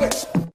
[0.00, 0.47] Då!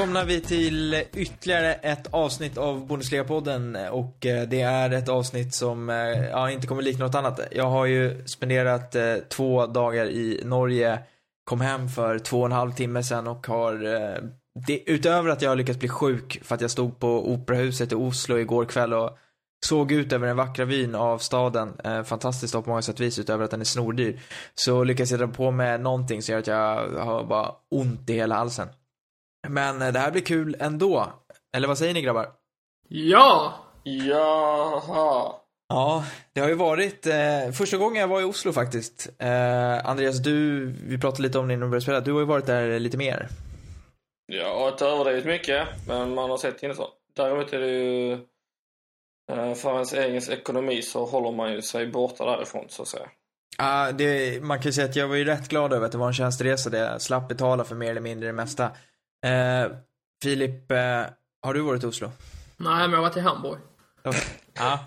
[0.00, 5.90] Välkomnar vi till ytterligare ett avsnitt av Bundesliga-podden och eh, det är ett avsnitt som
[5.90, 5.96] eh,
[6.30, 7.40] ja, inte kommer likna något annat.
[7.50, 10.98] Jag har ju spenderat eh, två dagar i Norge,
[11.44, 14.22] kom hem för två och en halv timme sedan och har eh,
[14.66, 17.94] det, utöver att jag har lyckats bli sjuk för att jag stod på Operahuset i
[17.94, 19.18] Oslo igår kväll och
[19.66, 23.18] såg ut över den vackra vyn av staden, eh, fantastiskt på många sätt och vis
[23.18, 24.20] utöver att den är snordyr,
[24.54, 28.12] så lyckas jag dra på med någonting som gör att jag har bara ont i
[28.12, 28.68] hela halsen.
[29.48, 31.12] Men eh, det här blir kul ändå.
[31.56, 32.28] Eller vad säger ni grabbar?
[32.88, 33.54] Ja!
[33.84, 35.32] Jaha.
[35.68, 39.08] Ja, det har ju varit eh, första gången jag var i Oslo faktiskt.
[39.18, 42.00] Eh, Andreas, du, vi pratade lite om det innan vi började spela.
[42.00, 43.28] Du har ju varit där lite mer.
[44.26, 46.88] Ja, inte överdrivet mycket, men man har sett så.
[47.16, 48.12] Däremot är det ju...
[49.32, 53.08] eh, För ens egen ekonomi så håller man ju sig borta därifrån, så att säga.
[53.58, 55.98] Ah, det, man kan ju säga att jag var ju rätt glad över att det
[55.98, 58.70] var en tjänsteresa där jag slapp betala för mer eller mindre det mesta.
[59.26, 59.72] Eh,
[60.22, 61.02] Filip, eh,
[61.42, 62.12] har du varit i Oslo?
[62.56, 63.58] Nej, men jag har varit i Hamburg.
[64.54, 64.78] Ja.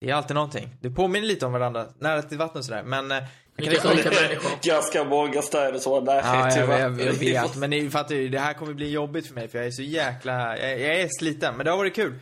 [0.00, 0.76] Det är alltid någonting.
[0.80, 3.12] Det påminner lite om varandra, nära till vattnet och sådär, men...
[3.12, 3.22] eh,
[3.56, 4.62] jag kan människor.
[4.68, 7.06] Ganska många städer som har närhet Ja, till jag, jag, vatten.
[7.06, 7.56] jag vet.
[7.56, 9.82] Men ni fattar ju, det här kommer bli jobbigt för mig för jag är så
[9.82, 11.56] jäkla, jag, jag är sliten.
[11.56, 12.18] Men det har varit kul.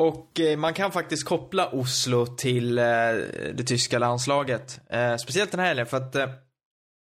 [0.00, 2.84] Och eh, man kan faktiskt koppla Oslo till eh,
[3.54, 4.80] det tyska landslaget.
[4.90, 6.28] Eh, speciellt den här helgen för att eh,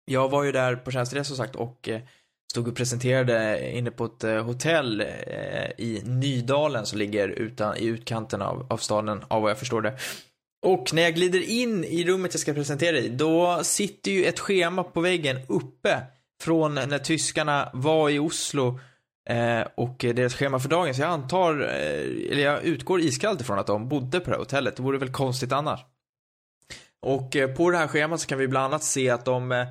[0.06, 2.02] jag var ju där på tjänsteresa som sagt och eh,
[2.52, 5.08] stod och presenterade inne på ett eh, hotell eh,
[5.78, 9.98] i Nydalen som ligger utan, i utkanten av, av staden, av vad jag förstår det.
[10.66, 14.40] Och när jag glider in i rummet jag ska presentera i, då sitter ju ett
[14.40, 16.02] schema på väggen uppe
[16.42, 18.80] från när tyskarna var i Oslo
[19.30, 20.96] eh, och deras schema för dagen.
[20.96, 24.40] Så jag antar, eh, eller jag utgår iskallt ifrån att de bodde på det här
[24.40, 24.76] hotellet.
[24.76, 25.80] Det vore väl konstigt annars.
[27.02, 29.68] Och eh, på det här schemat så kan vi bland annat se att de, eh,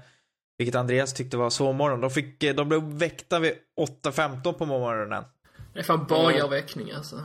[0.58, 3.52] vilket Andreas tyckte var sovmorgon, de, fick, eh, de blev väckta vid
[4.04, 5.24] 8.15 på morgonen.
[5.72, 7.22] Det är fan bagarväckning alltså.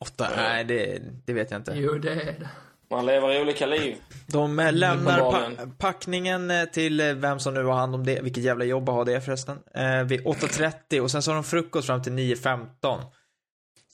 [0.00, 0.28] 8?
[0.36, 1.72] Nej, det, det vet jag inte.
[1.74, 2.48] Jo, det är det.
[2.90, 3.96] Man lever olika liv.
[4.26, 8.42] De eh, lämnar pa packningen eh, till vem som nu har hand om det, vilket
[8.44, 11.86] jävla jobb att ha det förresten, eh, vid 8.30 och sen så har de frukost
[11.86, 13.00] fram till 9.15.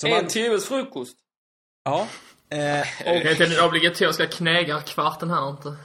[0.00, 1.16] Så En man, timmes frukost.
[1.84, 2.00] ja.
[2.50, 5.76] Eh, Det är inte den obligatoriska knägarkvarten här inte.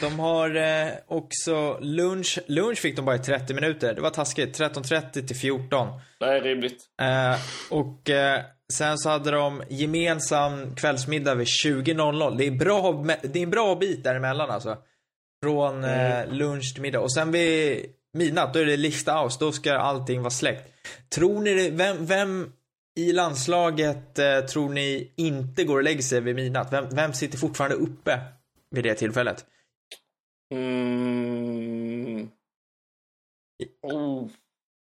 [0.00, 4.60] De har eh, också lunch, lunch fick de bara i 30 minuter, det var taskigt,
[4.60, 5.88] 13.30 till 14.
[6.18, 6.84] Det är rimligt.
[7.02, 7.38] Eh,
[7.70, 8.40] och eh,
[8.72, 12.36] sen så hade de gemensam kvällsmiddag vid 20.00.
[12.38, 14.78] Det är bra, det är en bra bit däremellan alltså.
[15.42, 17.00] Från eh, lunch till middag.
[17.00, 19.38] Och sen vid midnatt, då är det lista aus.
[19.38, 20.68] Då ska allting vara släckt.
[21.14, 22.52] Tror ni det, vem, vem
[22.96, 26.72] i landslaget eh, tror ni inte går och lägger sig vid midnatt?
[26.72, 28.20] Vem, vem sitter fortfarande uppe
[28.70, 29.44] vid det tillfället?
[30.54, 32.28] Mm.
[33.82, 34.28] Oh.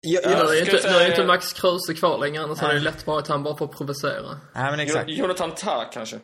[0.01, 2.75] Jag, Nu jag, är inte, säga- nu är inte Max Kruse kvar längre, annars hade
[2.75, 4.41] det lätt varit att han bara får provocera.
[4.55, 5.05] nej men exakt.
[5.09, 6.19] Jo- Jonathan Tah kanske?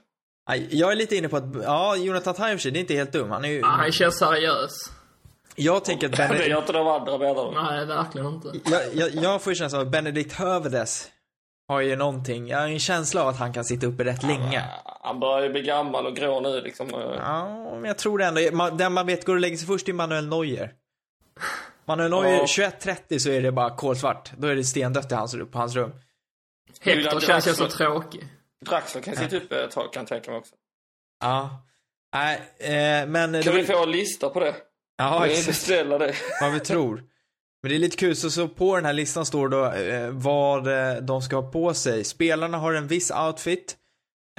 [0.49, 2.79] Nej, Jag är lite inne på att, ja, Jonathan Tah i och för sig, det
[2.79, 3.31] är inte helt dum.
[3.31, 4.71] Han är ju, Ah, han känns seriös.
[5.55, 7.73] jag tänker att Det Benedikt, gör inte de andra menar?
[7.73, 8.53] Nej, verkligen inte.
[8.71, 11.11] jag, jag, jag får ju känslan av att Benedikt Hövedes
[11.69, 14.65] har ju någonting, jag har en känsla av att han kan sitta uppe rätt länge.
[15.03, 16.89] Han börjar ju bli gammal och grå nu liksom.
[16.91, 18.41] Ja, men jag tror det ändå.
[18.53, 20.73] Man, den man vet går och lägger sig först är Manuel Neuer.
[21.85, 22.45] Manuel Neuer, Ja.
[22.45, 24.33] 21.30 så är det bara kolsvart.
[24.39, 25.93] Då är det stendött i hans, på hans rum.
[26.81, 28.29] Hector känns ju så tråkig.
[28.67, 30.55] Draxler kan sitta uppe ett tag kan jag tänka mig också.
[31.21, 31.63] Ja.
[32.15, 33.43] Nej, eh, men...
[33.43, 34.55] Kan vi få en lista på det?
[34.97, 35.47] Ja, exakt.
[35.47, 36.15] beställa det.
[36.41, 37.03] vad vi tror.
[37.65, 40.67] Men det är lite kul, så, så på den här listan står då eh, vad
[40.67, 42.05] eh, de ska ha på sig.
[42.05, 43.77] Spelarna har en viss outfit.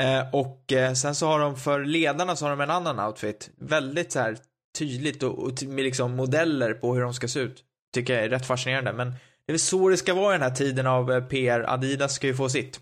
[0.02, 3.50] Eh, och eh, sen så har de för ledarna så har de en annan outfit.
[3.58, 4.38] Väldigt så här
[4.78, 7.64] tydligt och, och med liksom modeller på hur de ska se ut.
[7.94, 8.94] Tycker jag är rätt fascinerande.
[8.94, 11.66] Men det är väl så det ska vara i den här tiden av eh, PR.
[11.68, 12.80] Adidas ska ju få sitt.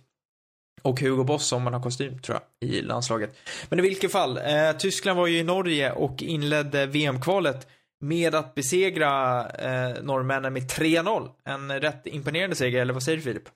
[0.81, 3.36] Och Hugo Boss om man har kostym, tror jag, i landslaget.
[3.69, 7.68] Men i vilket fall, eh, Tyskland var ju i Norge och inledde VM-kvalet
[8.03, 11.29] med att besegra eh, norrmännen med 3-0.
[11.44, 13.50] En rätt imponerande seger, eller vad säger du Filip?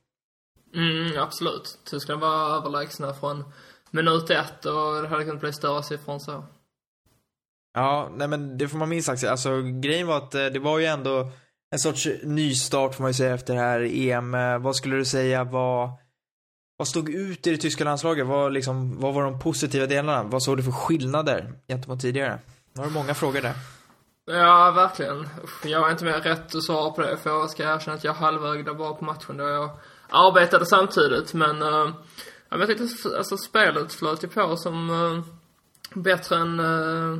[0.75, 1.79] Mm, absolut.
[1.85, 3.43] Tyskland var överlägsna från
[3.91, 6.43] minut ett och det hade kunnat bli större siffror än så.
[7.73, 9.23] Ja, nej men det får man minst sagt.
[9.23, 11.31] Alltså grejen var att eh, det var ju ändå
[11.71, 14.33] en sorts nystart får man ju säga efter det här EM.
[14.33, 15.91] Eh, Vad skulle du säga var,
[16.77, 18.27] vad stod ut i det tyska landslaget?
[18.27, 20.23] Vad, liksom, vad var de positiva delarna?
[20.23, 22.39] Vad såg du för skillnader gentemot tidigare?
[22.73, 23.53] Nu har du många frågor där.
[24.29, 25.29] Ja, verkligen.
[25.43, 28.03] Usch, Jag har inte mer rätt att svara på det, för jag ska erkänna att
[28.03, 29.69] jag halvögde bara på matchen då jag
[30.09, 31.61] arbetade samtidigt, men...
[31.61, 31.89] Uh,
[32.49, 35.23] ja, men jag tyckte alltså spelet flöt ju på som uh,
[35.93, 36.59] bättre än...
[36.59, 37.17] Uh,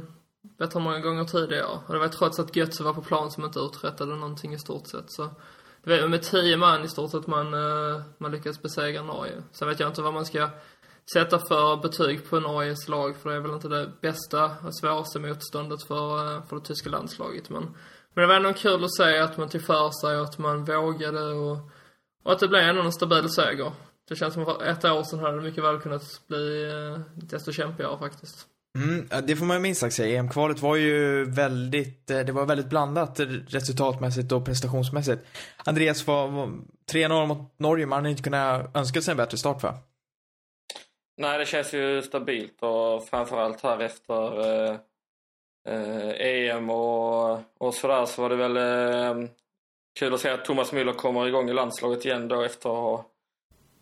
[0.58, 1.80] bättre än många gånger tidigare.
[1.88, 4.88] Och det var trots att Götze var på plan som inte uträttade någonting i stort
[4.88, 5.30] sett, så...
[5.84, 9.44] Det var med tio man i stort sett man, uh, man lyckades besegra Norge.
[9.52, 10.50] Sen vet jag inte vad man ska
[11.14, 15.20] sätta för betyg på Norges lag, för det är väl inte det bästa och svåraste
[15.20, 17.50] motståndet för, eh, för det tyska landslaget.
[17.50, 17.64] Men,
[18.14, 20.66] men det var ändå kul att se att man tog för sig och att man
[20.66, 21.58] vågade och,
[22.24, 23.72] och att det blev ändå en stabil seger.
[24.10, 27.00] Det känns som att för ett år sedan hade det mycket väl kunnat bli eh,
[27.16, 28.48] desto kämpigare faktiskt.
[28.78, 30.20] Mm, det får man ju minst sagt säga.
[30.20, 35.26] EM-kvalet var ju väldigt, eh, det var väldigt blandat resultatmässigt och prestationsmässigt.
[35.58, 36.52] Andreas var, var
[36.92, 39.78] 3-0 mot Norge, man hade inte kunnat önska sig en bättre start va?
[41.20, 44.76] Nej, det känns ju stabilt och framförallt här efter eh,
[45.68, 49.30] eh, EM och, och sådär så var det väl eh,
[50.00, 53.06] kul att se att Thomas Müller kommer igång i landslaget igen då efter att ha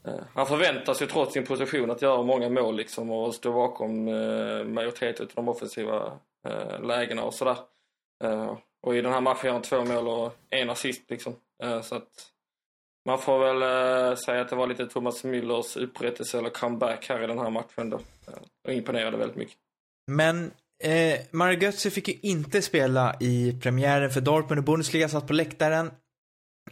[0.07, 4.07] eh, han förväntas ju trots sin position att göra många mål liksom och stå bakom
[4.07, 7.57] eh, majoriteten av de offensiva eh, lägena och sådär.
[8.23, 11.35] Eh, och i den här matchen gör han två mål och en assist liksom.
[11.63, 12.31] Eh, så att
[13.05, 17.23] man får väl äh, säga att det var lite Thomas Müllers upprättelse eller comeback här
[17.23, 17.99] i den här matchen då.
[18.67, 19.57] Och imponerade väldigt mycket.
[20.11, 20.51] Men
[20.83, 25.33] eh, Mario Götze fick ju inte spela i premiären för Dortmund och Bundesliga, satt på
[25.33, 25.91] läktaren.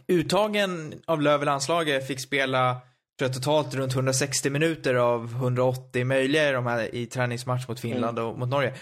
[0.08, 2.80] Uttagen av landslaget fick spela
[3.18, 7.80] tror jag, totalt runt 160 minuter av 180 möjliga i, de här, i träningsmatch mot
[7.80, 8.30] Finland mm.
[8.30, 8.74] och mot Norge.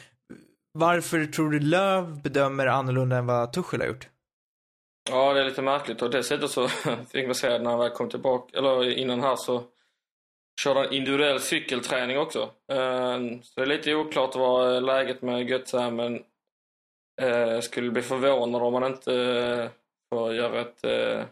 [0.72, 4.08] Varför tror du Löw bedömer annorlunda än vad Tuchel har gjort?
[5.10, 6.68] Ja, det är lite märkligt och dessutom så
[7.12, 9.64] fick man säga när han väl kom tillbaka, eller innan här så
[10.60, 12.50] körde han individuell cykelträning också.
[12.72, 16.22] Ehm, så det är lite oklart vad läget med Götze är men
[17.16, 19.68] jag skulle bli förvånad om han inte eh,
[20.10, 21.24] får göra ett, eh,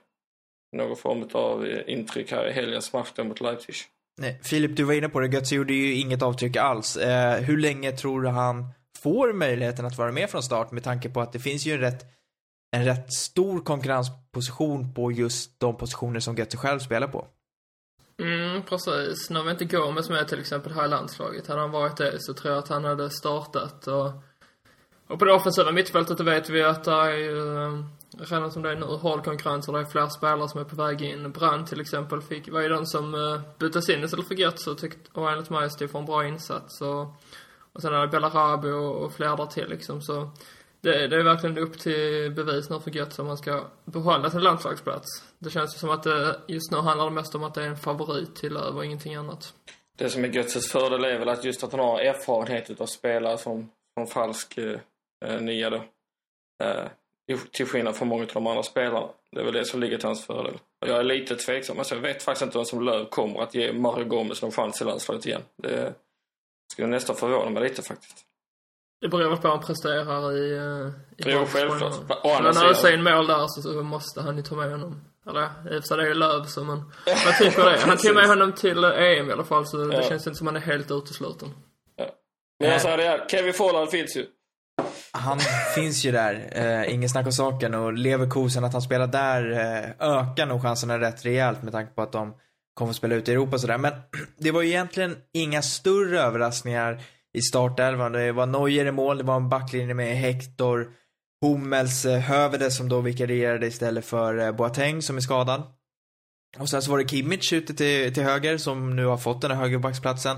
[0.76, 3.74] någon form av intryck här i helgens match mot Leipzig.
[4.20, 5.26] Nej, Filip, du var inne på det.
[5.26, 6.98] Götze gjorde ju inget avtryck alls.
[7.40, 8.64] hur länge tror du han
[8.98, 11.80] får möjligheten att vara med från start med tanke på att det finns ju en
[11.80, 12.19] rätt
[12.70, 17.26] en rätt stor konkurrensposition på just de positioner som Götze själv spelar på.
[18.22, 19.30] Mm, precis.
[19.30, 22.34] När vi inte Gomes med till exempel här i landslaget, hade han varit det så
[22.34, 24.12] tror jag att han hade startat och
[25.10, 27.84] och på det offensiva mittfältet då vet vi att det är ju, eh,
[28.18, 30.76] redan som det är nu, hård konkurrens och det är fler spelare som är på
[30.76, 31.32] väg in.
[31.32, 34.78] Brand till exempel fick, var ju den som uh, byttes in istället för Götze och
[34.78, 37.00] tyckte, och enligt mig stod för en bra insats och,
[37.72, 40.30] och sen är det Belarabi och, och flera där till liksom så
[40.80, 44.40] det, det är verkligen upp till bevis nu för Götze om man ska behålla sin
[44.40, 45.06] landslagsplats.
[45.38, 47.66] Det känns ju som att det just nu handlar det mest om att det är
[47.66, 49.54] en favorit till Löv och ingenting annat.
[49.98, 53.38] Det som är Götzes fördel är väl att just att han har erfarenhet utav spelare
[53.38, 54.80] som, som falsk eh,
[55.24, 55.84] eh nia då.
[56.64, 56.88] Eh,
[57.52, 59.08] till skillnad från många av de andra spelarna.
[59.32, 60.58] Det är väl det som ligger till hans fördel.
[60.86, 61.78] Jag är lite tveksam.
[61.78, 64.82] Alltså jag vet faktiskt inte vem som Löv kommer att ge Mario Gomez någon chans
[64.82, 65.42] i landslaget igen.
[65.62, 65.94] Det
[66.72, 68.26] skulle nästan förvåna mig lite faktiskt.
[69.00, 70.58] Det beror på hur han presterar i...
[70.58, 71.94] Uh, i jo, självklart.
[71.94, 72.06] Sidan.
[72.22, 75.04] När han mål där så, så måste han ju ta med honom.
[75.26, 76.92] Eller i och för sig det är ju Löv så man...
[77.24, 77.78] Vad tycker det?
[77.80, 80.02] Han tog med honom till EM i alla fall så det ja.
[80.02, 81.48] känns inte som han är helt utesluten.
[81.96, 82.06] Ja.
[82.60, 84.26] Men jag säger det här, Kevin Folland finns ju.
[85.12, 85.38] Han
[85.74, 87.74] finns ju där, eh, ingen snack om saken.
[87.74, 92.02] Och Leverkusen, att han spelar där eh, ökar nog chanserna rätt rejält med tanke på
[92.02, 92.34] att de
[92.74, 93.78] kommer att spela ut i Europa och sådär.
[93.78, 93.92] Men
[94.38, 97.00] det var ju egentligen inga större överraskningar
[97.32, 98.12] i startelvan.
[98.12, 100.92] Det var Neuer i mål, det var en backlinje med Hector,
[101.42, 105.62] Hummels, eh, Hövede som då vikarierade istället för eh, Boateng som är skadad.
[106.58, 109.50] Och sen så var det Kimmich ute till, till höger som nu har fått den
[109.50, 110.36] här högerbacksplatsen.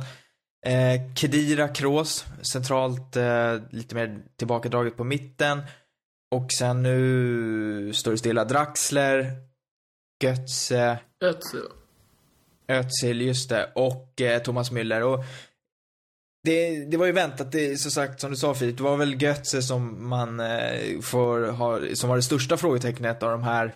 [0.66, 5.62] Eh, Kedira, Kroos, centralt eh, lite mer tillbakadraget på mitten.
[6.34, 9.36] Och sen nu står det stilla Draxler,
[10.22, 10.98] Götze.
[11.20, 11.68] Özil.
[12.68, 13.72] Özil, just det.
[13.74, 15.02] Och eh, Thomas Müller.
[15.02, 15.24] Och
[16.44, 19.22] det, det var ju väntat, det, som sagt som du sa Filip, det var väl
[19.22, 23.74] Götze som man eh, får ha, som var det största frågetecknet av de här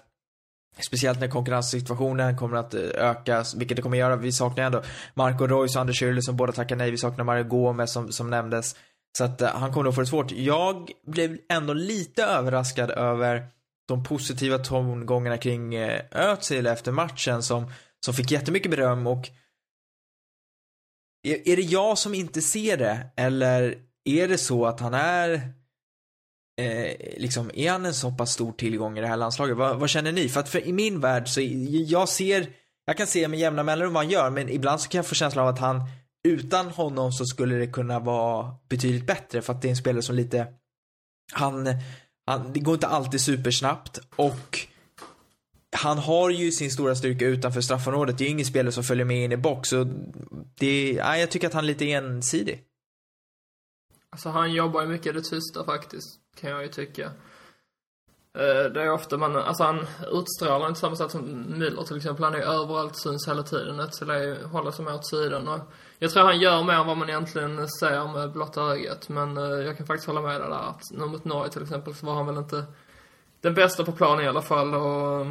[0.81, 4.17] Speciellt när konkurrenssituationen kommer att eh, öka, vilket det kommer göra.
[4.17, 4.83] Vi saknar ändå
[5.15, 6.91] Marco Reus och Anders Schürrle som båda tackar nej.
[6.91, 8.77] Vi saknar Mario Gomez som, som nämndes.
[9.19, 10.33] Så att eh, han kommer nog få det svårt.
[10.33, 13.47] Jag blev ändå lite överraskad över
[13.89, 17.73] de positiva tongångarna kring eh, Özil efter matchen som,
[18.05, 19.29] som fick jättemycket beröm och
[21.27, 23.07] är, är det jag som inte ser det?
[23.17, 25.33] Eller är det så att han är
[26.61, 29.57] eh, liksom, är han en så pass stor tillgång i det här landslaget?
[29.57, 30.29] Vad, vad, känner ni?
[30.29, 31.41] För att för i min värld så,
[31.87, 32.47] jag ser,
[32.85, 35.15] jag kan se med jämna mellanrum vad han gör, men ibland så kan jag få
[35.15, 35.81] känslan av att han,
[36.29, 40.03] utan honom så skulle det kunna vara betydligt bättre för att det är en spelare
[40.03, 40.47] som lite,
[41.33, 41.69] han,
[42.27, 44.67] han, det går inte alltid supersnabbt och
[45.77, 48.19] han har ju sin stora styrka utanför straffområdet.
[48.19, 49.69] Det är ju ingen spelare som följer med in i box.
[49.69, 49.85] Så
[50.59, 52.63] det, ja, jag tycker att han är lite ensidig.
[54.11, 57.11] Alltså han jobbar ju mycket i det tysta faktiskt, kan jag ju tycka.
[58.39, 62.25] Eh, det är ofta man, alltså han utstrålar inte samma sätt som Müller till exempel.
[62.25, 63.81] Han är ju överallt, syns hela tiden.
[63.81, 65.49] Ett håller sig mer åt sidan.
[65.49, 65.61] Och
[65.99, 69.09] jag tror han gör mer än vad man egentligen ser med blotta ögat.
[69.09, 71.95] Men eh, jag kan faktiskt hålla med dig där att nu mot Norge till exempel
[71.95, 72.65] så var han väl inte
[73.41, 74.75] den bästa på planen i alla fall.
[74.75, 75.27] Och,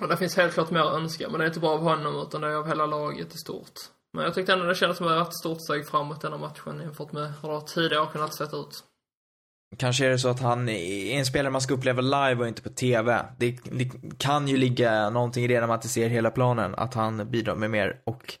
[0.00, 1.28] och det finns helt klart mer att önska.
[1.28, 3.80] Men det är inte bara av honom utan det är av hela laget i stort.
[4.12, 6.36] Men jag tyckte ändå det kändes som att det var ett stort steg framåt denna
[6.36, 8.84] matchen jämfört med hur det tidigare kunnat sett ut.
[9.78, 12.62] Kanske är det så att han är en spelare man ska uppleva live och inte
[12.62, 13.26] på TV.
[13.38, 16.94] Det, det kan ju ligga någonting i det när man inte ser hela planen, att
[16.94, 18.34] han bidrar med mer och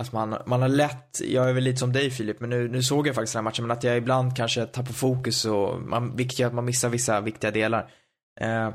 [0.00, 2.82] att man, man har lätt, jag är väl lite som dig Filip, men nu, nu
[2.82, 6.16] såg jag faktiskt den här matchen, men att jag ibland kanske tappar fokus och man,
[6.16, 7.90] vilket gör att man missar vissa viktiga delar.
[8.40, 8.70] Eh,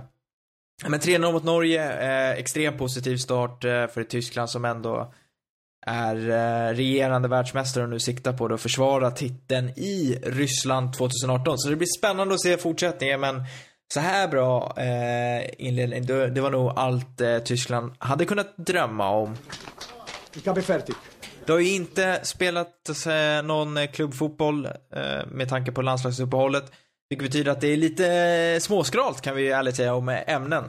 [0.88, 5.13] men 3-0 mot Norge, eh, extremt positiv start eh, för Tyskland som ändå
[5.86, 11.57] är eh, regerande världsmästare och nu siktar på att försvara titeln i Ryssland 2018.
[11.57, 13.43] Så det blir spännande att se fortsättningen men
[13.93, 19.09] så här bra eh, inledning, det, det var nog allt eh, Tyskland hade kunnat drömma
[19.09, 19.38] om.
[21.45, 26.71] Det har ju inte spelat eh, någon klubbfotboll eh, med tanke på landslagsuppehållet.
[27.10, 30.63] Vilket betyder att det är lite eh, småskralt kan vi ärligt säga om ämnen.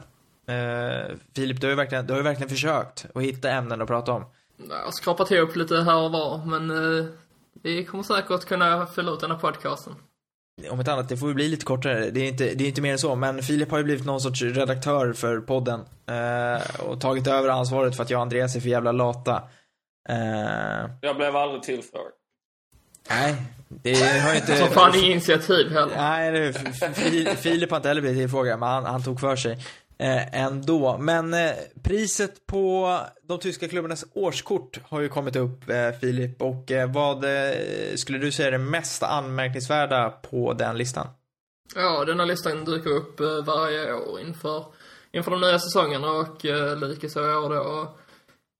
[0.47, 3.87] Eh, Filip, du har, ju verkligen, du har ju verkligen försökt att hitta ämnen att
[3.87, 4.25] prata om.
[4.69, 6.69] Jag har skrapat ihop lite här och var, men
[6.99, 7.05] eh,
[7.63, 9.93] vi kommer säkert kunna fylla ut den här podcasten.
[10.69, 12.09] Om ett annat, det får ju bli lite kortare.
[12.09, 13.15] Det är inte, det är inte mer än så.
[13.15, 15.79] Men Filip har ju blivit någon sorts redaktör för podden.
[16.09, 19.43] Eh, och tagit över ansvaret för att jag och Andreas är för jävla lata.
[20.09, 22.11] Eh, Jag blev aldrig tillfrågad.
[23.15, 23.35] Nej,
[23.67, 24.57] det har inte...
[24.57, 25.95] Som fan inget initiativ heller.
[25.95, 29.51] Nej, Filip har inte heller blivit tillfrågad, men han, han tog för sig
[30.01, 30.97] eh, ändå.
[30.97, 31.51] Men eh,
[31.83, 36.41] priset på de tyska klubbarnas årskort har ju kommit upp, eh, Filip.
[36.41, 37.25] Och vad
[37.95, 41.07] skulle du säga är det mest anmärkningsvärda på den listan?
[41.75, 44.65] Ja, den här listan dyker upp varje år inför,
[45.11, 46.45] inför de nya säsongerna och
[46.89, 47.95] likaså i år då.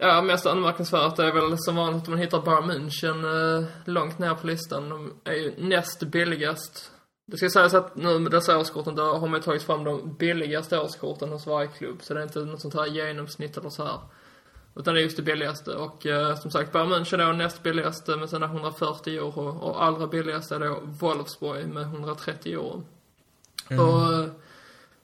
[0.04, 3.24] Ja, mest anmärkningsvärt är väl som vanligt att man hittar Bayern München
[3.58, 4.90] eh, långt ner på listan.
[4.90, 6.92] De är ju näst billigast.
[7.28, 10.14] Det ska sägas att nu med dessa årskorten, då har man ju tagit fram de
[10.14, 11.98] billigaste årskorten hos varje klubb.
[12.02, 14.00] Så det är inte något sånt här genomsnitt eller så här.
[14.76, 15.76] Utan det är just det billigaste.
[15.76, 19.60] Och eh, som sagt, Bayern München är näst billigaste med sina 140 euro.
[19.60, 22.84] Och allra billigaste är då Wolfsburg med 130 euro.
[23.70, 24.30] Och eh,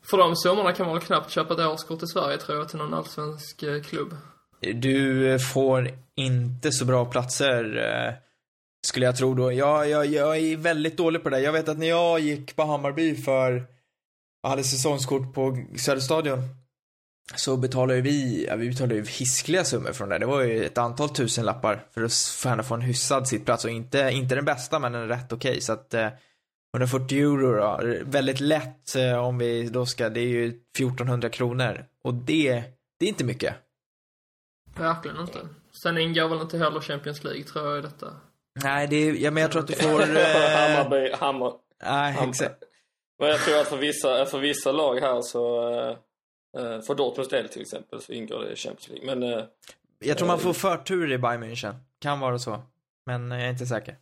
[0.09, 2.77] för de summorna kan man väl knappt köpa ett årskort i Sverige tror jag till
[2.77, 4.15] någon allsvensk eh, klubb.
[4.59, 8.13] Du får inte så bra platser, eh,
[8.87, 9.51] skulle jag tro då.
[9.51, 11.39] Jag, jag, jag är väldigt dålig på det.
[11.39, 13.65] Jag vet att när jag gick på Hammarby för,
[14.41, 16.39] jag hade säsongskort på Söderstadion,
[17.35, 20.17] så betalade ju vi, ja, vi betalade ju hiskliga summor från det.
[20.17, 23.65] Det var ju ett antal tusen lappar för att för henne få en hyfsad sittplats
[23.65, 25.61] och inte, inte den bästa men en rätt okej.
[25.61, 26.07] Så att eh,
[26.75, 31.85] 140 euro då, väldigt lätt eh, om vi då ska, det är ju 1400 kronor.
[32.03, 32.63] Och det,
[32.99, 33.53] det är inte mycket.
[34.79, 35.39] Verkligen inte.
[35.71, 38.07] Sen ingår väl inte heller Champions League tror jag i detta.
[38.63, 40.01] Nej, det är, ja, men jag tror att du får...
[40.17, 41.53] Eh, Hammarby, Hammar.
[41.83, 42.63] nej, exakt.
[43.19, 45.89] Men jag tror att för vissa, för vissa lag här så, eh,
[46.57, 49.15] eh, för Dortmunds del till exempel, så ingår det i Champions League.
[49.15, 49.45] Men eh,
[49.99, 51.75] Jag tror man får förtur i Bayern München.
[52.01, 52.61] Kan vara så.
[53.05, 53.95] Men jag är inte säker.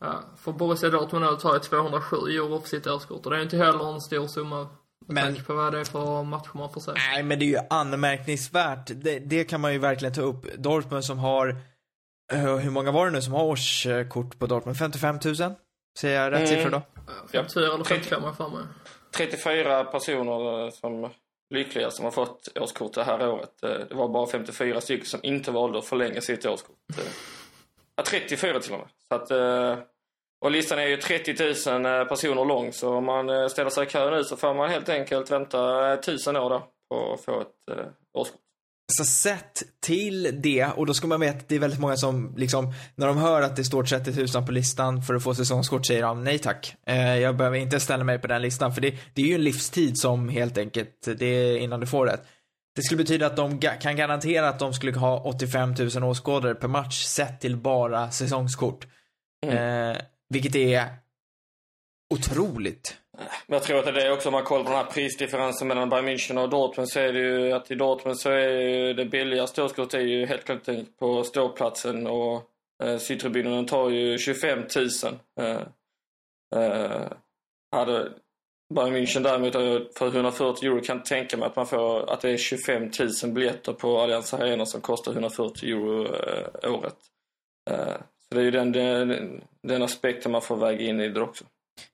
[0.00, 3.56] Ja, för Borussia Dortmund tar ju 207 euro för sitt årskort och det är inte
[3.56, 4.68] heller en stor summa.
[5.08, 6.92] Men- tanke på vad det är för matcher man får se.
[6.94, 8.90] Nej, men det är ju anmärkningsvärt.
[8.94, 10.54] Det, det kan man ju verkligen ta upp.
[10.58, 11.48] Dortmund som har,
[12.32, 14.76] eh, hur många var det nu som har årskort på Dortmund?
[14.78, 15.34] 55 000?
[15.98, 16.46] Säger jag rätt Mm.
[16.48, 16.82] siffror då?
[17.32, 18.64] 54 eller 55 har jag för mig.
[19.16, 21.10] 34 personer eh, som
[21.54, 23.62] lyckliga som har fått årskort det här året.
[23.62, 26.76] Eh, Det var bara 54 stycken som inte valde att förlänga sitt årskort.
[27.96, 28.88] Ja, 34 till och med.
[29.08, 29.30] Så att,
[30.40, 33.86] och listan är ju 30 000 eh, personer lång så om man eh, ställer sig
[33.86, 37.24] i kö nu så får man helt enkelt vänta eh, 1000 år då på att
[37.24, 37.86] få ett eh,
[38.18, 38.40] årskort.
[38.92, 42.34] Så sett till det, och då ska man veta att det är väldigt många som
[42.36, 45.86] liksom, när de hör att det står 30 000 på listan för att få säsongskort
[45.86, 46.76] säger de nej tack.
[46.86, 49.44] Eh, jag behöver inte ställa mig på den listan för det, det är ju en
[49.44, 52.18] livstid som helt enkelt, det är innan du får det.
[52.76, 56.68] Det skulle betyda att de kan garantera att de skulle ha 85 000 åskådare per
[56.68, 58.86] match sett till bara säsongskort.
[59.46, 59.96] Eh,
[60.28, 60.88] vilket är
[62.14, 62.96] otroligt.
[63.46, 65.68] Men jag tror att det är det också om man kollar på den här prisdifferensen
[65.68, 68.92] mellan Bayern München och Dortmund så är det ju att i Dortmund så är ju
[68.92, 70.68] det billigaste årskortet är ju helt klart
[70.98, 72.50] på ståplatsen och
[72.84, 74.68] eh, sitttribunen tar ju 25 000.
[75.40, 75.62] Eh,
[76.62, 77.12] eh,
[77.72, 78.12] hade,
[78.74, 79.52] Bayern München däremot
[79.98, 82.90] för 140 euro kan tänka mig att man får att det är 25
[83.22, 86.96] 000 biljetter på Allianz Arena som kostar 140 euro eh, året.
[87.70, 87.96] Eh,
[88.32, 91.44] så det är ju den, den, den aspekten man får väga in i det också.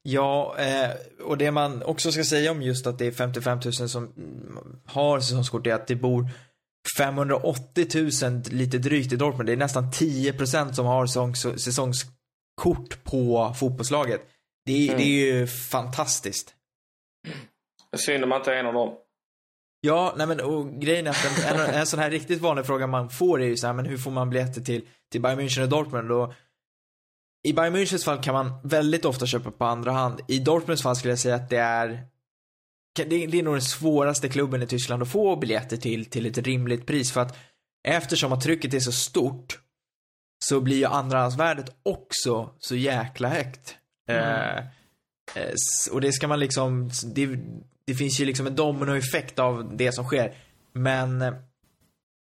[0.03, 0.91] Ja, eh,
[1.25, 4.12] och det man också ska säga om just att det är 55 000 som
[4.87, 6.29] har säsongskort är att det bor
[6.99, 7.87] 580
[8.23, 9.49] 000 lite drygt i Dortmund.
[9.49, 14.21] Det är nästan 10% som har säsongs, säsongskort på fotbollslaget.
[14.67, 14.97] Det, är- Mm.
[14.99, 16.55] det är ju fantastiskt.
[17.97, 18.95] Synd om man inte är en av dem.
[19.87, 22.87] Ja, nej men och grejen är att en, en, en sån här riktigt vanlig fråga
[22.87, 25.62] man får är ju så här, men hur får man biljetter till, till Bayern München
[25.62, 26.12] och Dortmund?
[26.12, 26.33] Och
[27.49, 30.21] I Bayern Münchens fall kan man väldigt ofta köpa på andra hand.
[30.29, 32.07] I Dortmunds fall skulle jag säga att det är
[32.97, 36.39] det, det är nog den svåraste klubben i Tyskland att få biljetter till, till ett
[36.39, 37.12] rimligt pris.
[37.12, 37.37] För att
[37.89, 39.59] eftersom att trycket är så stort
[40.45, 43.77] så blir ju andrahandsvärdet också så jäkla högt.
[44.09, 44.62] Eh, eh,
[45.35, 47.27] s- och det ska man liksom, det,
[47.85, 50.35] det finns ju liksom en dominoeffekt av det som sker.
[50.73, 51.35] Men eh,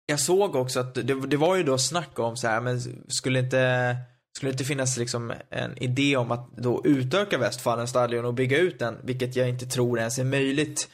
[0.06, 3.40] jag såg också att det, det var ju då snack om så här, men skulle
[3.40, 3.96] inte,
[4.38, 8.58] skulle det inte finnas liksom en idé om att då utöka Westfalen stadion och bygga
[8.58, 10.90] ut den, vilket jag inte tror ens är möjligt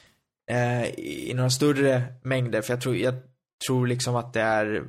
[0.52, 3.14] eh, i, några större mängder, för jag tror, jag
[3.68, 4.84] tror liksom att det är,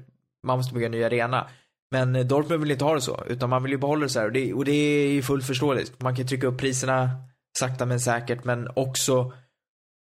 [0.47, 1.49] man måste bygga en ny arena.
[1.91, 4.27] Men Dortmund vill inte ha det så, utan man vill ju behålla det så här
[4.27, 6.03] och det, och det är ju fullt förståeligt.
[6.03, 7.11] Man kan ju trycka upp priserna
[7.59, 9.33] sakta men säkert, men också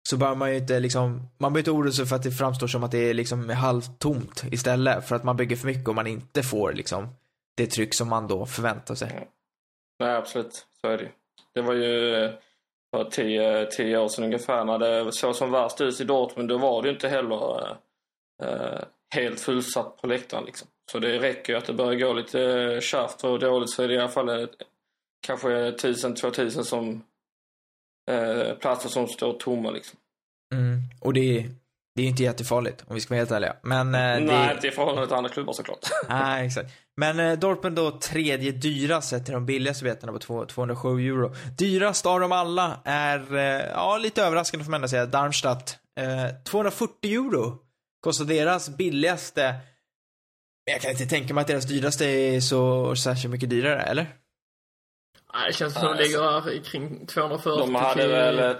[0.08, 2.66] så bör man ju inte liksom, man behöver inte oroa sig för att det framstår
[2.66, 6.06] som att det är liksom halvtomt istället för att man bygger för mycket och man
[6.06, 7.08] inte får liksom
[7.56, 9.10] det tryck som man då förväntar sig.
[9.10, 9.24] Mm.
[9.98, 10.66] Nej, absolut.
[10.80, 11.10] Så är det ju.
[11.54, 12.32] Det var ju
[12.94, 16.48] för tio, tio år sedan ungefär när det såg som värst ut i Dortmund.
[16.48, 17.70] Då var det ju inte heller
[18.42, 18.80] eh,
[19.14, 20.68] helt fullsatt på läktaren liksom.
[20.92, 23.88] Så det räcker ju att det börjar gå lite eh, kärvt och dåligt så är
[23.88, 24.48] det i alla fall eh,
[25.26, 27.04] kanske 1000-2000 som
[28.10, 29.98] eh, platser som står tomma liksom.
[30.54, 30.80] Mm.
[31.00, 31.50] Och det är,
[31.96, 33.56] det är inte jättefarligt om vi ska vara helt ärliga.
[33.62, 34.20] Men eh, det...
[34.20, 35.78] Nej, inte i förhållande till andra klubbar såklart.
[36.08, 36.72] Nej, exakt.
[36.96, 41.34] Men eh, Dortmund då tredje dyrast sett till de billigaste biljetterna på två- 207 euro.
[41.58, 45.78] Dyrast av dem alla är, eh, ja lite överraskande får man ändå säga, Darmstadt.
[46.00, 47.58] Eh, 240 euro
[48.00, 49.54] kostar deras billigaste.
[50.72, 54.06] Jag kan inte tänka mig att deras dyraste är så särskilt mycket dyrare, eller?
[55.46, 58.56] Det känns som att de ligger i kring 240 De hade väl eh,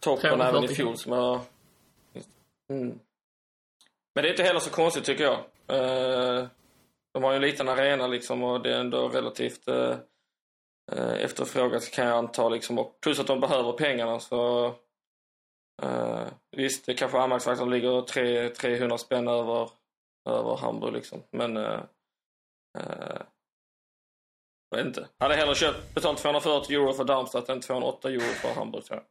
[0.00, 0.74] toppen även i 340.
[0.74, 1.40] fjol som jag...
[2.70, 2.98] Mm.
[4.14, 5.38] Men det är inte heller så konstigt tycker jag.
[5.68, 6.46] Eh,
[7.14, 9.96] de har ju en liten arena liksom och det är ändå relativt eh,
[11.18, 12.78] efterfrågat kan jag anta liksom.
[12.78, 14.74] Och plus att de behöver pengarna så...
[16.56, 19.70] Visst, det kanske anmärkningsvärt att de ligger tre- 300 spänn över,
[20.28, 21.22] över Hamburg liksom.
[21.30, 21.56] Men...
[24.70, 25.06] Jag vet inte.
[25.18, 28.98] Jag hade hellre köpt, betalt 240 euro för Darmstadt än 208 euro för Hamburg tror
[28.98, 29.06] jag.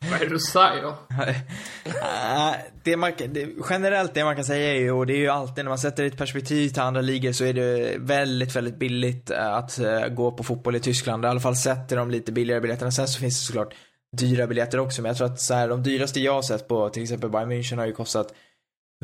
[0.10, 0.94] Vad är det du säger?
[2.84, 5.64] Det man, det, generellt det man kan säga är ju, och det är ju alltid
[5.64, 9.54] när man sätter ett perspektiv till andra ligor så är det väldigt, väldigt billigt eh,
[9.54, 11.24] att eh, gå på fotboll i Tyskland.
[11.24, 12.90] I alla fall sätter de lite billigare biljetterna.
[12.90, 13.74] Sen så finns det såklart
[14.16, 16.88] dyra biljetter också, men jag tror att så här, de dyraste jag har sett på
[16.88, 18.34] till exempel Bayern München har ju kostat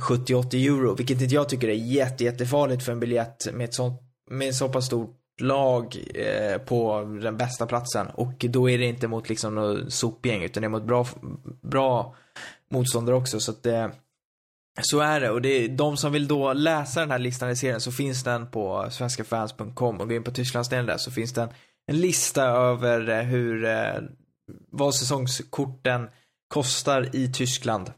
[0.00, 4.02] 70-80 euro, vilket inte jag tycker är jätte, jättefarligt för en biljett med ett sånt,
[4.30, 8.06] med ett så pass stort lag eh, på den bästa platsen.
[8.06, 11.06] Och då är det inte mot liksom något sopgäng, utan det är mot bra,
[11.62, 12.14] bra
[12.70, 13.40] motståndare också.
[13.40, 13.90] Så att det,
[14.80, 15.30] så är det.
[15.30, 18.24] Och det är de som vill då läsa den här listan i serien så finns
[18.24, 21.48] den på svenskafans.com och gå in på Tysklandsdelen där så finns det
[21.86, 24.00] en, lista över eh, hur, eh,
[24.70, 26.08] vad säsongskorten
[26.48, 27.92] kostar i Tyskland.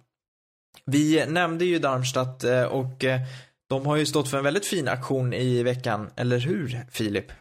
[0.85, 3.05] Vi nämnde ju Darmstadt eh, och
[3.71, 7.33] de har ju stått för en väldigt fin aktion i veckan, eller hur Filip?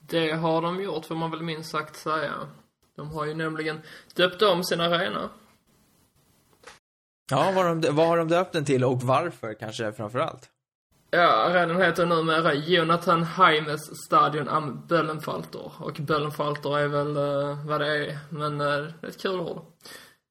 [0.00, 2.32] Det har de gjort, får man väl minst sagt säga.
[2.96, 3.80] De har ju nämligen
[4.14, 5.30] döpt om sin arena.
[7.30, 10.50] Ja, vad har, de, vad har de döpt den till och varför kanske framförallt?
[11.10, 15.72] Ja, arenan heter numera Jonathan Heimes Stadion am Böllenfalter.
[15.78, 18.66] Och Böllenfalter är väl uh, vad det är, men uh,
[19.00, 19.62] det är ett kul ord.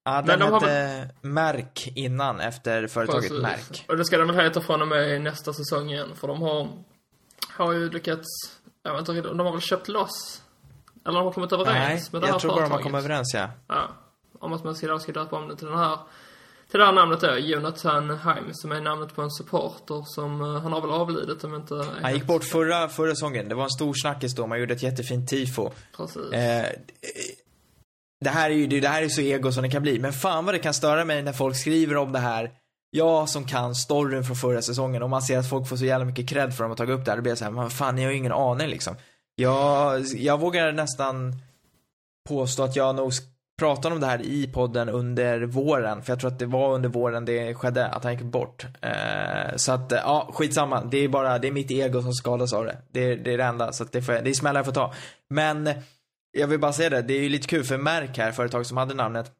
[0.03, 3.41] Ja, den de har hette Märk innan efter företaget Precis.
[3.41, 3.85] Märk.
[3.87, 6.67] Och det ska den väl heta från och med nästa säsong igen, för de har,
[7.49, 8.27] har ju lyckats,
[8.83, 10.41] jag vet inte de har väl köpt loss?
[11.05, 12.91] Eller de har kommit överens Nej, med det här jag tror bara de har företaget.
[12.91, 13.49] kommit överens ja.
[13.67, 13.89] Ja,
[14.39, 15.99] om att man ska, ska döpa om det till den här
[16.71, 20.61] till det här namnet då, Jonathan Heim, som är namnet på en supporter som, eh,
[20.61, 21.85] han har väl avlidit om inte...
[22.01, 23.49] Han gick bort förra, förra säsongen.
[23.49, 24.47] Det var en stor snackis då.
[24.47, 25.71] Man gjorde ett jättefint tifo.
[25.97, 26.31] Precis.
[26.31, 26.65] Eh,
[28.21, 29.99] det här är ju det här är så ego som det kan bli.
[29.99, 32.51] Men fan vad det kan störa mig när folk skriver om det här.
[32.91, 36.05] Jag som kan storyn från förra säsongen och man ser att folk får så jävla
[36.05, 37.17] mycket cred för att de har tagit upp det här.
[37.17, 38.95] Då blir jag så här, men fan ni har ju ingen aning liksom.
[39.36, 41.36] Jag, jag vågar nästan
[42.29, 43.12] påstå att jag nog
[43.60, 46.89] pratade om det här i podden under våren, för jag tror att det var under
[46.89, 48.65] våren det skedde, att han gick bort.
[48.81, 50.84] Eh, så att, ja, skitsamma.
[50.84, 52.77] Det är bara, det är mitt ego som skadas av det.
[52.91, 54.93] Det, det är det enda, så att det, får, det är smällar jag får ta.
[55.29, 55.69] Men,
[56.32, 58.78] jag vill bara säga det, det är ju lite kul för Märk här, företag som
[58.78, 59.32] hade namnet,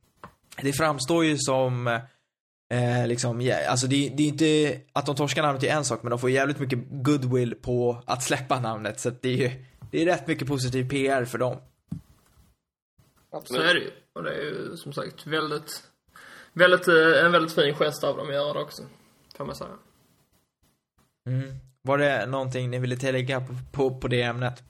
[0.62, 1.88] det framstår ju som
[2.74, 6.04] eh, liksom, ja, alltså det, det är inte, att de torskar namnet är en sak,
[6.04, 10.02] men de får jävligt mycket goodwill på att släppa namnet, så det är ju, det
[10.02, 11.58] är rätt mycket positiv PR för dem.
[13.44, 13.92] Så är det ju.
[14.14, 15.84] Och det är ju som sagt väldigt,
[16.54, 18.84] väldigt, eh, en väldigt fin gest av dem att göra det också.
[19.38, 19.70] Kan man säga.
[21.30, 21.56] Mm.
[21.82, 24.64] Var det någonting ni ville tillägga på, på, på det ämnet?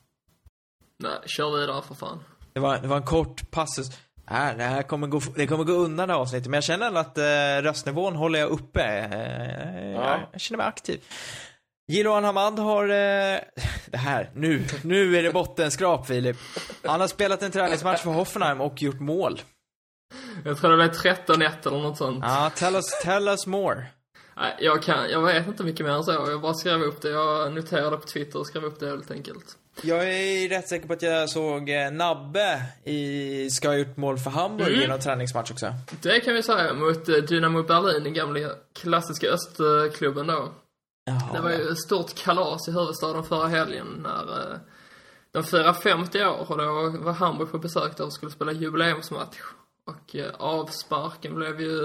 [1.01, 2.23] Nej, kör vidare för fan.
[2.53, 3.87] Det var, det var en kort passus.
[4.31, 6.87] Äh, det här kommer gå, det kommer gå undan det här avsnittet, men jag känner
[6.87, 7.23] ändå att eh,
[7.63, 8.81] röstnivån håller jag uppe.
[8.83, 10.09] Eh, Ja.
[10.09, 11.01] jag, jag känner mig aktiv.
[11.91, 13.39] Jiloan Hamad har, eh,
[13.85, 16.37] det här, nu, nu är det bottenskrap Filip.
[16.83, 19.41] Han har spelat en träningsmatch för Hoffenheim och gjort mål.
[20.45, 22.19] Jag tror det blev 13-1 eller något sånt.
[22.27, 23.85] Ja, tell us, tell us more.
[24.37, 26.11] Nej, jag kan, jag vet inte mycket mer än så.
[26.11, 27.09] Jag bara skrev upp det.
[27.09, 29.45] Jag noterade på Twitter och skrev upp det helt enkelt.
[29.81, 34.17] Jag är rätt säker på att jag såg eh, Nabbe i, ska ha gjort mål
[34.17, 34.81] för Hamburg Mm.
[34.81, 35.73] i någon träningsmatch också.
[36.01, 38.39] Det kan vi säga mot eh, Dynamo Berlin, den gamla
[38.73, 40.49] klassiska östklubben då.
[41.05, 41.33] Jaha.
[41.33, 44.57] Det var ju ett stort kalas i huvudstaden förra helgen när eh,
[45.31, 49.37] de firade 50 år och då var Hamburg på besök där och skulle spela jubileumsmatch.
[49.85, 51.79] Och avsparken blev ju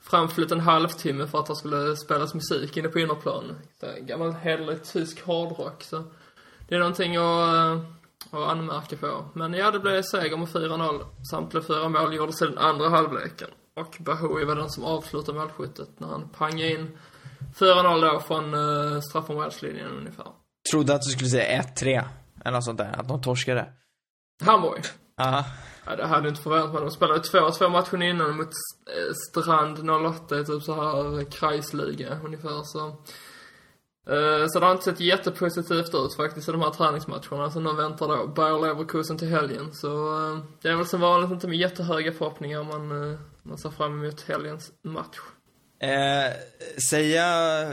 [0.00, 3.58] framflytt en halvtimme för att det skulle spelas musik inne på innerplan.
[4.00, 5.82] Gammal hederlig tysk hårdrock.
[5.82, 6.04] Så
[6.70, 7.80] det är någonting att, eh,
[8.30, 9.24] att anmärka på.
[9.34, 11.04] Men ja, det blev seger med 4-0.
[11.30, 13.48] Samtliga fyra mål gjordes i den andra halvleken.
[13.76, 16.98] Och Bahoui var den som avslutade målskyttet när han pangade in
[17.58, 20.26] 4-0 då från uh, straffområdeslinjen ungefär.
[20.72, 22.04] Trodde att du skulle säga 1-3.
[22.44, 23.72] Eller något sånt där, att de torskade.
[24.44, 24.84] Hamburg.
[25.20, 25.44] Aha.
[25.86, 26.82] Ja, det hade inte förväntat mig.
[26.82, 32.62] De spelade 2-2 matchen innan mot eh, Strand 08 i typ så här Kreisliga ungefär
[32.64, 32.96] så.
[34.10, 37.50] Eh, så det har inte sett jättepositivt ut faktiskt i de här träningsmatcherna.
[37.50, 39.72] Så nu väntar då Bayer Leverkusen till helgen.
[39.72, 39.88] Så
[40.32, 44.04] eh, det är väl som vanligt inte med jättehöga förhoppningar man, eh, man ser fram
[44.04, 45.18] emot helgens match.
[45.82, 46.32] Eh,
[46.90, 47.24] säga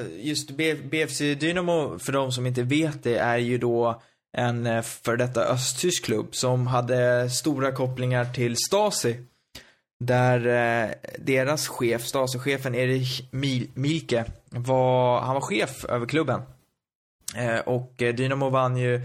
[0.10, 0.52] just
[0.84, 4.02] BFC Dynamo, för de som inte vet det, är ju då
[4.38, 9.20] en för detta östtysk klubb som hade stora kopplingar till Stasi.
[10.00, 16.42] Där eh, deras chef, Stasi-chefen Erich Mil- Milke, var, han var chef över klubben.
[17.36, 19.02] Eh, och eh, Dynamo vann ju,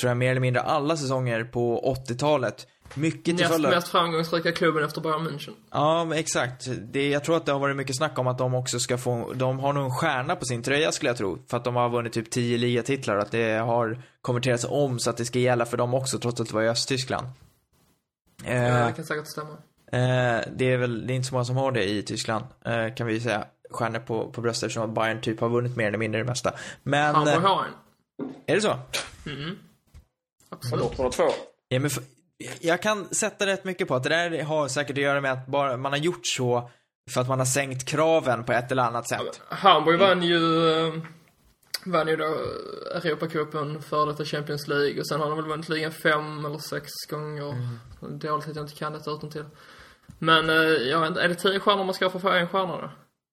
[0.00, 2.66] tror jag, mer eller mindre alla säsonger på 80-talet.
[2.94, 3.72] Mycket till Näst följd av...
[3.72, 5.52] mest framgångsrika klubben efter Bayern München.
[5.70, 6.66] Ja, men exakt.
[6.92, 9.32] Det, jag tror att det har varit mycket snack om att de också ska få,
[9.32, 11.38] de har nog en stjärna på sin tröja skulle jag tro.
[11.50, 15.10] För att de har vunnit typ 10 ligatitlar och att det har konverterats om så
[15.10, 17.26] att det ska gälla för dem också trots att det var i Östtyskland.
[18.44, 19.50] Ja, Eh, det kan säkert stämma.
[19.92, 22.94] eh, det är väl, det är inte så många som har det i Tyskland, eh,
[22.94, 23.44] kan vi säga.
[23.70, 26.52] Stjärnor på, på bröstet eftersom att Bayern typ har vunnit mer eller mindre det mesta.
[26.82, 27.72] Men, Hamburg eh, har en.
[28.46, 28.78] är det så?
[29.26, 29.58] Mm.
[30.48, 30.98] Absolut.
[30.98, 31.28] Har två.
[31.68, 32.02] Ja, men för,
[32.60, 35.46] jag kan sätta rätt mycket på att det där har säkert att göra med att
[35.46, 36.70] bara, man har gjort så
[37.10, 39.40] för att man har sänkt kraven på ett eller annat sätt.
[39.48, 40.94] Hamburg vann ju, eh,
[41.84, 42.24] vann ju då
[42.94, 46.90] Europacupen för detta Champions League och sen har de väl vunnit ligan fem eller sex
[47.10, 47.50] gånger.
[47.50, 48.18] Mm.
[48.18, 49.44] Dåligt att jag inte kan detta utan till.
[50.18, 52.48] Men eh, jag vet inte, är det tio stjärnor man ska ha för få en
[52.48, 52.90] stjärna då?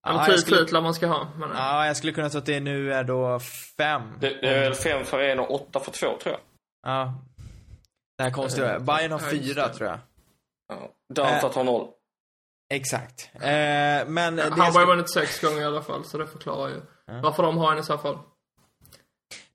[0.08, 1.28] Eller Ja, tio jag skulle- titlar man ska ha.
[1.38, 3.40] Men, Ja, jag skulle kunna tro att det nu är då
[3.78, 4.02] fem.
[4.20, 6.40] Det, det är väl fem för en och åtta för två, tror jag.
[6.84, 7.14] Ja.
[8.18, 8.80] Det här konstiga.
[8.80, 9.74] Bayern har Ja, fyra, det.
[9.74, 10.00] tror jag.
[10.68, 10.90] Ja.
[11.14, 11.88] Darmstadt har noll.
[12.74, 13.30] Exakt.
[13.34, 16.70] Eh, men det jag, Hamburg har vunnit sex gånger i alla fall, så det förklarar
[16.70, 16.82] ju
[17.22, 18.18] varför de har en i så fall.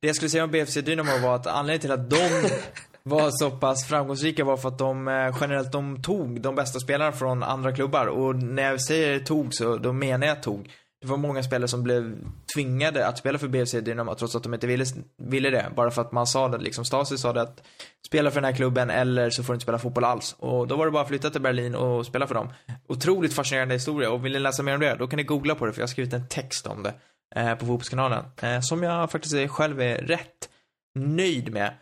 [0.00, 2.50] det jag skulle säga om BFC Dynamo var att anledningen till att de
[3.08, 7.12] var så pass framgångsrika var för att de eh, generellt, de tog de bästa spelarna
[7.12, 8.06] från andra klubbar.
[8.06, 10.70] Och när jag säger tog så, då menar jag tog.
[11.00, 12.16] Det var många spelare som blev
[12.54, 14.84] tvingade att spela för BFC Dynamo trots att de inte ville,
[15.22, 15.72] ville det.
[15.76, 17.62] Bara för att man sa det, liksom Stasi sa det att
[18.06, 20.36] spela för den här klubben eller så får du inte spela fotboll alls.
[20.38, 22.48] Och då var det bara att flytta till Berlin och spela för dem.
[22.88, 25.66] Otroligt fascinerande historia och vill ni läsa mer om det, då kan ni googla på
[25.66, 26.94] det för jag har skrivit en text om det
[27.34, 28.24] eh, på Fotbollskanalen.
[28.42, 30.48] Eh, som jag faktiskt själv är rätt
[30.94, 31.74] nöjd med.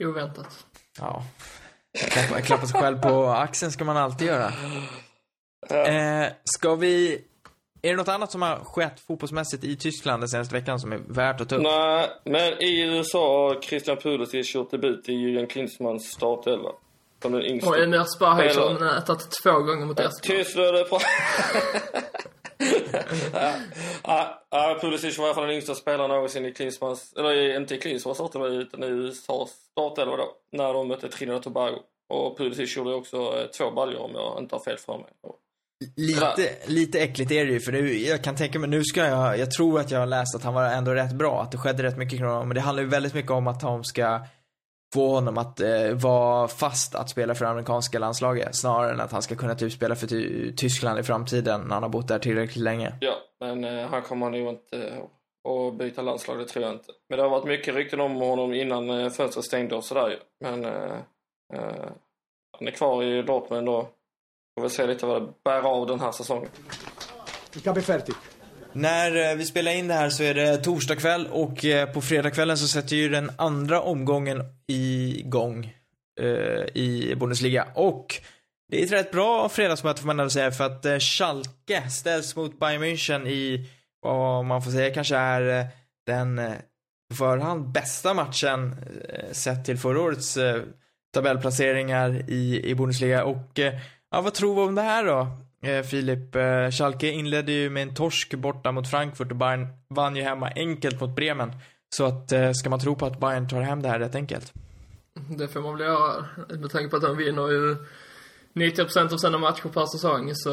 [0.00, 0.66] Oväntat.
[0.98, 1.24] Ja.
[1.98, 4.52] Klappa, klappa sig själv på axeln ska man alltid göra.
[5.70, 7.24] Eh, ska vi...
[7.82, 11.00] Är det något annat som har skett fotbollsmässigt i Tyskland den senaste veckan som är
[11.08, 11.62] värt att ta upp?
[11.62, 16.70] Nej, men i USA har Christian Pulisic gjort debut i Jürgen Klinsmanns startelva.
[17.22, 17.70] Som den yngsta.
[17.70, 20.22] Och Emir Sparhage har nätat två gånger mot Estland.
[20.22, 21.00] Tyst nu, det ja,
[24.04, 27.74] ja, ja, Pulisic var i alla fall den yngsta spelaren någonsin i Klinsmans, eller inte
[27.74, 30.32] i Klinsmans startelva utan i USAs startelva då.
[30.52, 31.78] När de mötte Trinidad och Tobago.
[32.08, 35.06] Och Pulisic gjorde också eh, två baljor om jag inte har fel för mig.
[35.96, 39.38] Lite, lite äckligt är det ju, för det, jag kan tänka mig, nu ska jag,
[39.38, 41.82] jag tror att jag har läst att han var ändå rätt bra, att det skedde
[41.82, 44.26] rätt mycket kring honom, men det handlar ju väldigt mycket om att de ska
[44.94, 49.22] få honom att eh, vara fast att spela för amerikanska landslaget, snarare än att han
[49.22, 52.64] ska kunna typ spela för ty Tyskland i framtiden när han har bott där tillräckligt
[52.64, 52.92] länge.
[53.00, 56.92] Ja, men eh, han kommer nog inte eh, att byta landslag, det tror jag inte.
[57.08, 60.18] Men det har varit mycket rykten om honom innan eh, fönstret stängde och sådär.
[60.40, 60.98] Men eh,
[61.54, 61.88] eh,
[62.58, 63.88] han är kvar i Dortmund och
[64.54, 66.48] får väl se lite vad det bär av den här säsongen.
[67.54, 68.14] Il capo è fertig.
[68.76, 72.00] När eh, vi spelar in det här så är det torsdag kväll och eh, på
[72.00, 75.74] fredagskvällen så sätter ju den andra omgången igång
[76.20, 76.26] eh,
[76.74, 77.66] i Bundesliga.
[77.74, 78.14] Och
[78.70, 82.36] det är ett rätt bra fredagsmöte får man ändå säga för att eh, Schalke ställs
[82.36, 85.66] mot Bayern München i vad man får säga kanske är eh,
[86.06, 86.52] den
[87.10, 88.76] på förhand bästa matchen
[89.32, 90.38] sett till förra årets
[91.14, 93.24] tabellplaceringar i, i Bundesliga.
[93.24, 93.58] Och
[94.10, 95.43] ja, vad tror vi om det här då?
[95.64, 100.16] Eh, Filip, eh, Schalke inledde ju med en torsk borta mot Frankfurt och Bayern vann
[100.16, 101.52] ju hemma enkelt mot Bremen.
[101.96, 104.52] Så att, eh, ska man tro på att Bayern tar hem det här rätt enkelt?
[105.18, 106.24] Mm, det får man väl göra.
[106.48, 107.76] Med tanke på att de vinner ju
[108.52, 110.50] 90% av sina matcher per säsong så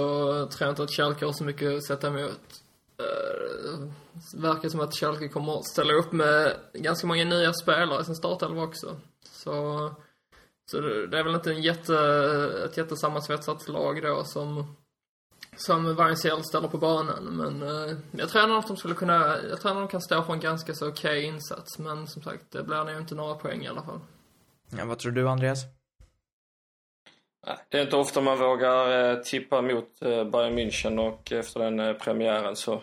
[0.47, 2.39] tror jag inte att Schalke har så mycket att sätta emot.
[4.33, 8.05] Det verkar som att Schalke kommer att ställa upp med ganska många nya spelare i
[8.05, 8.95] sin startelva också.
[9.31, 9.53] Så,
[10.71, 11.97] så det är väl inte en jätte,
[12.65, 14.75] ett jättesammansvetsat lag då som
[15.55, 17.23] som Weinzierl ställer på banan.
[17.23, 20.23] Men eh, jag tror ändå att de skulle kunna, jag tror att de kan stå
[20.23, 21.79] för en ganska så okej insats.
[21.79, 23.99] Men som sagt, det blir nog inte några poäng i alla fall.
[24.77, 25.65] Ja, vad tror du Andreas?
[27.69, 31.99] Det är inte ofta man vågar eh, tippa mot eh, Bayern München och efter den
[31.99, 32.81] premiären så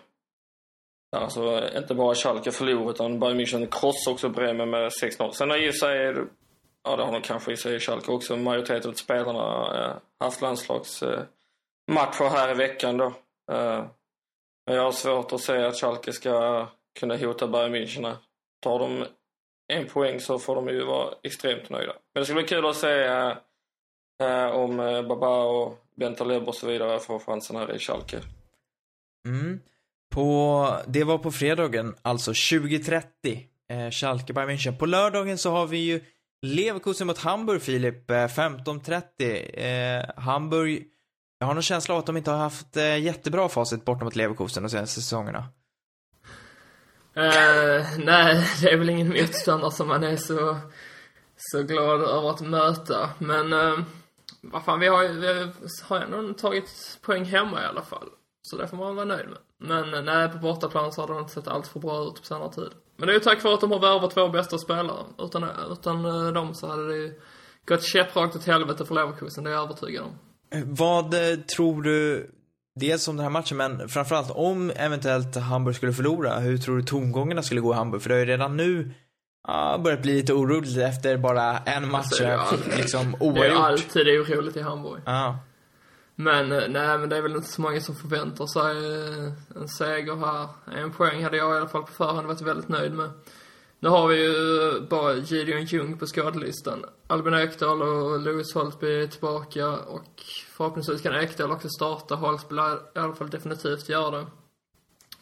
[1.16, 5.30] Alltså inte bara Schalke förlorar utan Bayern München krossar också Bremen med 6-0.
[5.30, 6.26] Sen har för sig,
[6.84, 10.42] ja det har de kanske i sig Schalke också, majoriteten av spelarna eh, haft
[11.88, 13.06] matcher här i veckan då.
[13.52, 13.84] Eh,
[14.66, 16.66] men jag har svårt att se att Schalke ska
[17.00, 18.16] kunna hota Bayern München här.
[18.62, 19.06] Tar de
[19.72, 21.92] en poäng så får de ju vara extremt nöjda.
[22.14, 23.36] Men det ska bli kul att se eh,
[24.22, 24.76] eh, om
[25.08, 28.20] Baba och Bentaleb och så vidare får chansen här i Schalke.
[29.26, 29.60] Mm.
[30.10, 33.02] På, det var på fredagen, alltså 20.30.
[33.68, 34.78] Eh, Schalke Bayern München.
[34.78, 36.00] På lördagen så har vi ju
[36.42, 38.10] Leverkusen mot Hamburg, Filip.
[38.10, 39.60] Eh, 15.30.
[39.60, 40.84] Eh, Hamburg,
[41.38, 44.16] jag har någon känsla av att de inte har haft eh, jättebra facit borta mot
[44.16, 45.44] Leverkusen de senaste säsongerna.
[47.16, 50.56] Uh, nej, det är väl ingen motståndare som man är så,
[51.36, 53.10] så glad över att möta.
[53.18, 53.80] Men, uh,
[54.40, 58.08] vad fan, vi har ju, vi har ändå tagit poäng hemma i alla fall.
[58.42, 59.38] Så det får man vara nöjd med.
[59.58, 62.26] Men eh, nej, på bortaplan så har det inte sett allt för bra ut på
[62.26, 62.70] senare tid.
[62.96, 65.04] Men det är ju tack vare att de har värvat två bästa spelare.
[65.18, 66.02] Utan, utan
[66.34, 67.20] dem så hade det ju
[67.66, 70.18] gått käpprakt åt helvete för Leverkusen, det är jag övertygad om.
[70.64, 72.30] Vad eh, tror du,
[72.80, 76.82] dels om den här matchen, men framförallt om eventuellt Hamburg skulle förlora, hur tror du
[76.82, 78.02] tongångarna skulle gå i Hamburg?
[78.02, 78.90] För det har ju redan nu
[79.48, 83.40] ja, börjat bli lite oroligt efter bara en match, Alltså, ja, liksom Det är ju
[83.40, 83.58] oavgjort.
[83.64, 85.00] alltid oroligt i Hamburg.
[85.04, 85.38] Ja.
[86.14, 88.76] Men eh, nej, men det är väl inte så många som förväntar sig
[89.26, 90.48] eh, en seger här.
[90.82, 93.10] En poäng hade jag i alla fall på förhand varit väldigt nöjd med.
[93.80, 96.84] Nu har vi ju eh, bara Gideon Jung på skadelistan.
[97.06, 100.22] Albin Ekdal och Louis Holtby är tillbaka och
[100.56, 102.14] förhoppningsvis kan Ekdal också starta.
[102.14, 104.26] Holtby lär i alla fall definitivt göra det.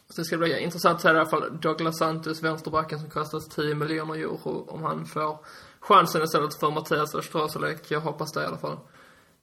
[0.09, 3.47] Sen ska det bli intressant att se i alla fall Douglas Santos, vänsterbacken som kostas
[3.47, 5.37] 10 miljoner euro, om han får
[5.79, 7.91] chansen istället för Mattias Österöselek.
[7.91, 8.77] Jag hoppas det i alla fall.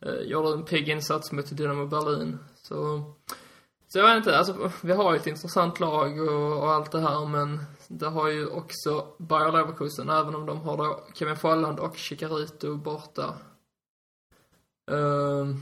[0.01, 2.39] Eh, gjorde en pigg insats mot Dynamo Berlin.
[2.57, 3.03] Så,
[3.89, 7.01] så jag vet inte, alltså vi har ju ett intressant lag och, och allt det
[7.01, 7.61] här men
[7.99, 12.77] det har ju också Bayer Leverkusen även om de har då Kevin Folland och Chicarito
[12.77, 13.35] borta.
[14.91, 15.57] Uh,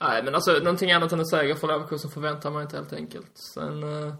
[0.00, 3.38] nej men alltså någonting annat än en seger för Leverkusen förväntar man inte helt enkelt.
[3.54, 4.14] Sen uh,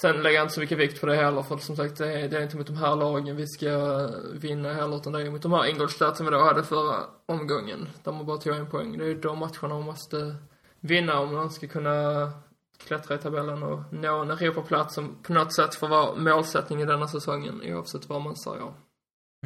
[0.00, 2.28] Sen lägger jag inte så mycket vikt på det heller för som sagt det är,
[2.28, 5.42] det är inte mot de här lagen vi ska vinna heller utan det är mot
[5.42, 7.88] de här Ingolstadt som vi då hade förra omgången.
[8.04, 8.98] Där man bara tog en poäng.
[8.98, 10.36] Det är ju de matcherna man måste
[10.80, 12.32] vinna om man ska kunna
[12.78, 17.08] klättra i tabellen och nå en Europaplats som på något sätt får vara målsättningen denna
[17.08, 18.72] säsongen oavsett vad man säger.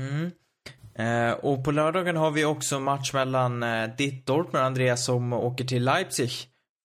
[0.01, 0.31] Mm.
[0.95, 5.64] Eh, och på lördagen har vi också match mellan eh, ditt Dortmund, Andreas, som åker
[5.64, 6.31] till Leipzig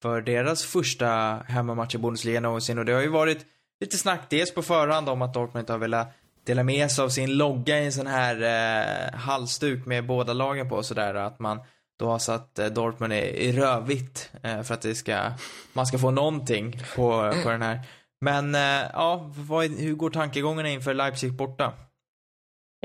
[0.01, 1.07] för deras första
[1.47, 2.77] hemmamatch i Bundesliga någonsin.
[2.77, 3.45] Och det har ju varit
[3.81, 6.13] lite snack dels på förhand om att Dortmund inte har velat
[6.45, 10.69] dela med sig av sin logga i en sån här eh, halsduk med båda lagen
[10.69, 11.15] på och sådär.
[11.15, 11.59] Att man
[11.99, 15.31] då har satt eh, Dortmund i, i rödvitt eh, för att det ska,
[15.73, 17.79] man ska få någonting på, på den här.
[18.21, 21.73] Men eh, ja, vad, hur går tankegångarna inför Leipzig borta?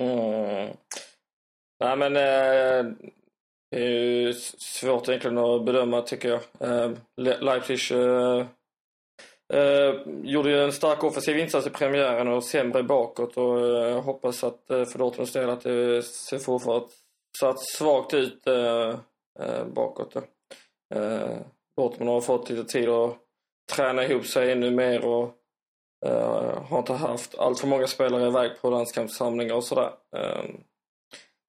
[0.00, 0.76] Mm.
[1.80, 2.92] Nej men eh,
[3.70, 6.40] det är ju svårt egentligen att bedöma tycker jag.
[6.70, 8.46] Eh, Leipzig eh,
[9.52, 14.44] eh, gjorde ju en stark offensiv insats i premiären och sämre bakåt och eh, hoppas
[14.44, 16.90] att för Dortmunds del att det ser fortsatt
[17.76, 18.98] svagt ut eh,
[19.40, 20.16] eh bakåt.
[20.94, 21.38] Eh,
[21.76, 23.18] Dortmund har fått lite tid att
[23.72, 25.34] träna ihop sig ännu mer och
[26.06, 29.92] eh, har inte haft allt för många spelare iväg på landskampssamlingar och sådär.
[30.16, 30.44] Eh,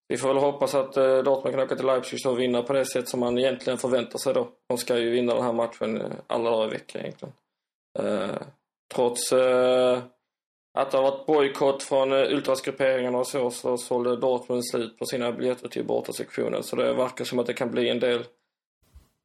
[0.08, 2.86] vi får väl hoppas att eh, Dortmund kan åka till Leipzig och vinna på det
[2.86, 4.48] sätt som man egentligen förväntar sig då.
[4.68, 7.34] De ska ju vinna den här matchen alla dagar i veckan egentligen.
[7.98, 8.42] Eh,
[8.94, 9.98] trots eh,
[10.74, 15.06] att det har varit bojkott från eh, ultrasgrupperingarna och så, så sålde Dortmund slut på
[15.06, 16.62] sina biljetter till bortasektionen.
[16.62, 18.24] Så det verkar som att det kan bli en del,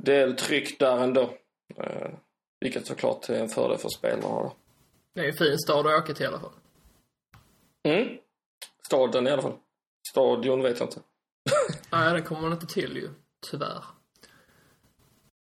[0.04, 1.34] del tryck där ändå.
[1.78, 2.10] Eh,
[2.60, 4.54] vilket såklart är en fördel för spelarna då.
[5.14, 6.52] Det är en fin stad att åka till i alla fall.
[7.84, 8.18] Mm.
[8.86, 9.56] Staden i alla fall.
[10.10, 11.00] Stadion vet jag inte.
[11.92, 13.10] Nej, den kommer man inte till ju.
[13.52, 13.84] Tyvärr.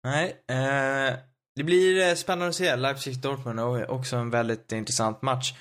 [0.03, 1.15] Nej, eh,
[1.55, 2.75] det blir eh, spännande att se.
[2.75, 5.53] Leipzig-Dortmund och också en väldigt intressant match.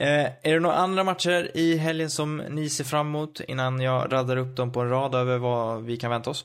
[0.00, 4.12] Eh, är det några andra matcher i helgen som ni ser fram emot innan jag
[4.12, 6.44] raddar upp dem på en rad över vad vi kan vänta oss?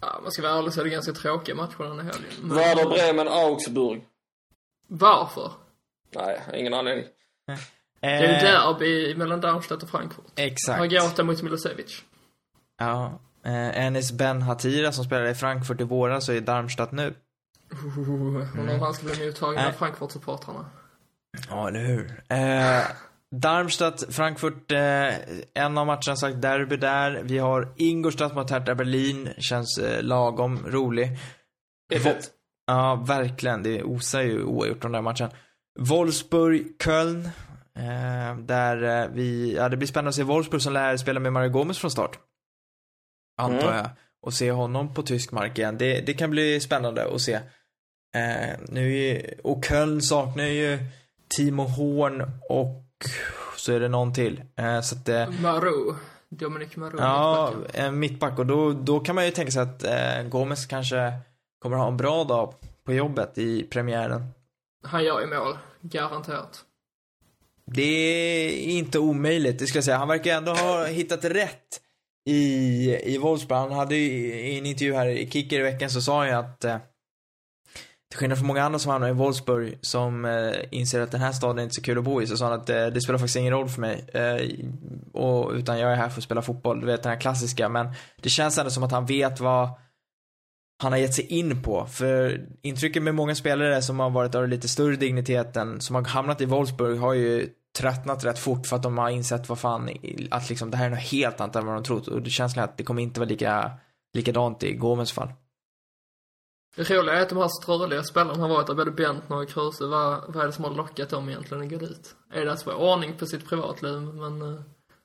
[0.00, 2.30] Ja, man ska vara ärlig så är det ganska tråkiga matcher den här helgen.
[2.42, 4.02] Men- Werder Bremen, Augsburg.
[4.86, 5.52] Varför?
[6.14, 7.04] Nej, ingen anledning.
[8.00, 10.24] Det är ju derby mellan Darmstadt och Frankfurt.
[10.36, 10.78] Exakt.
[10.78, 12.02] Margota mot Milosevic.
[12.78, 13.20] Ja.
[13.44, 17.14] Eh, Enes Ben Hatira som spelade i Frankfurt i våras och är i Darmstadt nu.
[17.72, 19.66] Uh, Undrar om han ska bli mottagen Nej.
[19.66, 20.64] av Frankfurt-supportrarna.
[21.48, 22.22] Ja, eller hur.
[22.28, 22.82] Eh,
[23.36, 25.14] Darmstadt, Frankfurt, eh,
[25.54, 27.20] en av matcherna sagt derby där.
[27.24, 29.28] Vi har Ingolstadt mot Hertha Berlin.
[29.38, 31.18] Känns eh, lagom rolig.
[31.88, 32.30] Det är fett.
[32.66, 33.62] Ja, verkligen.
[33.62, 35.30] Det osar ju oavgjort den där matchen.
[35.78, 37.28] Wolfsburg, Köln.
[37.78, 41.32] Eh, där eh, vi, ja det blir spännande att se Wolfsburg som lär spela med
[41.32, 42.18] Mario Gomez från start.
[43.42, 43.76] Antar Mm.
[43.76, 43.90] jag.
[44.22, 45.78] Och se honom på tysk mark igen.
[45.78, 47.34] Det, det kan bli spännande att se.
[48.14, 50.78] Eh, nu är, och Köln saknar ju
[51.36, 52.84] Timo Horn och
[53.56, 54.42] så är det någon till.
[54.56, 55.94] Eh, så att eh, Marou.
[56.28, 56.98] Dominic Marou.
[56.98, 57.84] Ja, mittbacken.
[57.84, 61.12] en mittback och då, då kan man ju tänka sig att eh, Gomes kanske
[61.58, 64.26] kommer ha en bra dag på jobbet i premiären.
[64.82, 65.58] Han gör ju mål.
[65.80, 66.64] Garanterat.
[67.66, 69.96] Det är inte omöjligt, det ska jag säga.
[69.96, 71.80] Han verkar ändå ha hittat rätt
[72.26, 73.58] i, i Wolfsburg.
[73.58, 76.34] Han hade ju i en intervju här i Kicker i veckan så sa han ju
[76.34, 76.76] att eh,
[78.10, 81.32] till skillnad från många andra som hamnar i Wolfsburg som eh, inser att den här
[81.32, 83.18] staden är inte så kul att bo i så sa han att eh, det spelar
[83.18, 84.04] faktiskt ingen roll för mig.
[84.14, 84.66] Eh,
[85.12, 86.80] och, utan jag är här för att spela fotboll.
[86.80, 87.68] Du vet den här klassiska.
[87.68, 89.68] Men det känns ändå som att han vet vad
[90.82, 91.86] han har gett sig in på.
[91.86, 96.40] För intrycket med många spelare som har varit av lite större digniteten, som har hamnat
[96.40, 99.90] i Wolfsburg, har ju tröttnat rätt fort för att de har insett vad fan,
[100.30, 102.08] att liksom det här är något helt annat än vad de trott.
[102.08, 103.70] Och det känns som att det kommer inte vara lika,
[104.14, 105.28] likadant i Gomes fall.
[106.76, 109.86] Det roliga är att de här ströliga spelarna har varit där, både Bentner och Kruse.
[109.86, 112.14] Vad, vad är det som har lockat dem egentligen att gå dit?
[112.32, 114.00] Är det att få ordning på sitt privatliv?
[114.00, 114.42] Men...
[114.42, 114.60] Uh,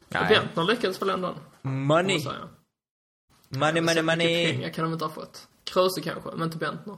[0.10, 0.26] Nej.
[0.30, 1.36] Bentner lyckades väl ändå?
[1.62, 2.20] Money,
[3.50, 4.52] money, money, money.
[4.52, 5.48] pengar kan de inte ha fått.
[5.64, 6.96] Kruse kanske, men inte Bentner.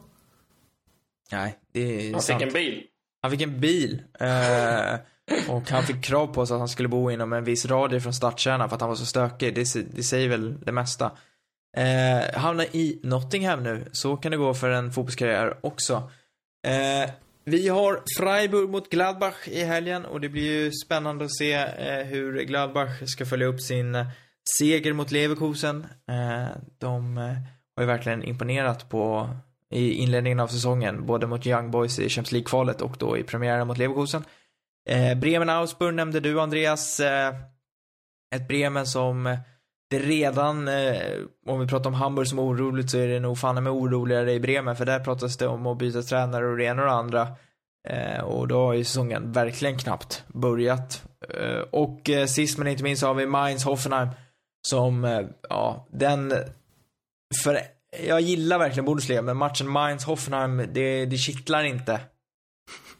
[1.32, 2.40] Nej, det är Han sant.
[2.40, 2.84] fick en bil.
[3.22, 4.04] Han fick en bil.
[4.20, 5.00] Eh,
[5.50, 8.14] och han fick krav på sig att han skulle bo inom en viss radie från
[8.14, 9.56] stadskärnan för att han var så stökig.
[9.56, 11.12] Det, det säger väl det mesta.
[11.78, 13.86] Eh, hamnar i Nottingham nu.
[13.92, 16.12] Så kan det gå för en fotbollskarriär också.
[16.68, 17.10] Eh,
[17.46, 22.06] vi har Freiburg mot Gladbach i helgen och det blir ju spännande att se eh,
[22.06, 24.06] hur Gladbach ska följa upp sin
[24.58, 25.88] seger mot Leverkusen.
[26.10, 27.24] Eh, de eh,
[27.76, 29.30] har ju verkligen imponerat på
[29.74, 33.68] i inledningen av säsongen, både mot Young Boys i Champions League-kvalet och då i premiären
[33.68, 34.24] mot Leverkusen.
[34.90, 37.00] Eh, Bremen-Augsburg nämnde du, Andreas.
[37.00, 37.36] Eh,
[38.36, 39.40] ett Bremen som eh,
[39.90, 41.02] det redan, eh,
[41.48, 44.40] om vi pratar om Hamburg som oroligt så är det nog fan med oroligare i
[44.40, 47.28] Bremen, för där pratas det om att byta tränare och det ena och det andra.
[47.90, 51.04] Eh, och då har ju säsongen verkligen knappt börjat.
[51.30, 54.10] Eh, och eh, sist men inte minst har vi Mainz Hoffenheim
[54.68, 56.34] som, eh, ja, den
[57.44, 57.60] för
[58.06, 62.00] jag gillar verkligen Bundesliga, men matchen Mainz-Hoffenheim, det, det kittlar inte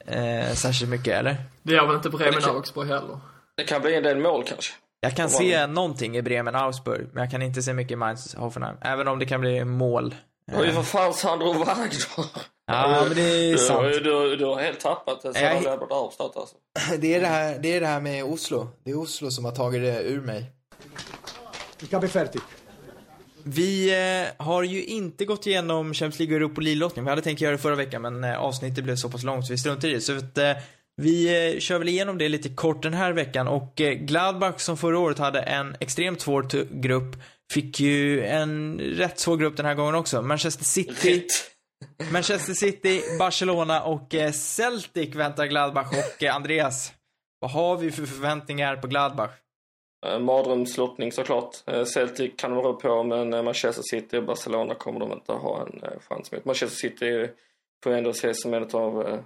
[0.06, 1.36] eh, särskilt mycket, eller?
[1.64, 3.20] Det gör väl inte Bremen Augsburg heller.
[3.58, 4.74] Det kan bli en del mål kanske.
[5.00, 8.76] Jag kan se någonting i Bremen-Augsburg, men jag kan inte se mycket i Mainz-Hoffenheim.
[8.82, 10.16] Även om det kan bli mål.
[10.52, 11.90] Det var ju Eh, för fan Sandro Wagner.
[12.72, 13.84] Ja, men det är du, sant.
[13.84, 16.56] Du, du, du har helt tappat det Jag- sedan du lämnade Arvstad alltså.
[17.00, 18.70] Det är det, här, det är det här med Oslo.
[18.86, 20.52] Det är Oslo som har tagit det ur mig.
[21.82, 22.42] Il capo è fertig.
[23.44, 23.90] Vi
[24.40, 27.04] eh, har ju inte gått igenom Champions League och Europa League-lottning.
[27.06, 29.54] Vi hade tänkt göra det förra veckan, men eh, avsnittet blev så pass långt så
[29.54, 30.02] vi struntar i det.
[30.02, 30.52] Så att, eh,
[31.02, 34.78] Vi eh, kör väl igenom det lite kort den här veckan och eh, Gladbach som
[34.78, 36.48] förra året hade en extremt svår
[36.82, 37.16] grupp
[37.54, 40.22] fick ju en rätt svår grupp den här gången också.
[40.22, 41.28] Manchester City,
[42.12, 46.94] Manchester City, Barcelona och eh, Celtic väntar Gladbach och Andreas.
[47.40, 49.32] Vad har vi för förväntningar på Gladbach?
[50.20, 51.56] Mardrömslottning såklart.
[51.94, 55.82] Celtic kan de rå på men Manchester City och Barcelona kommer de inte ha en
[56.00, 56.46] chans mot.
[56.46, 57.30] Manchester City
[57.84, 59.24] får ändå ses som en av,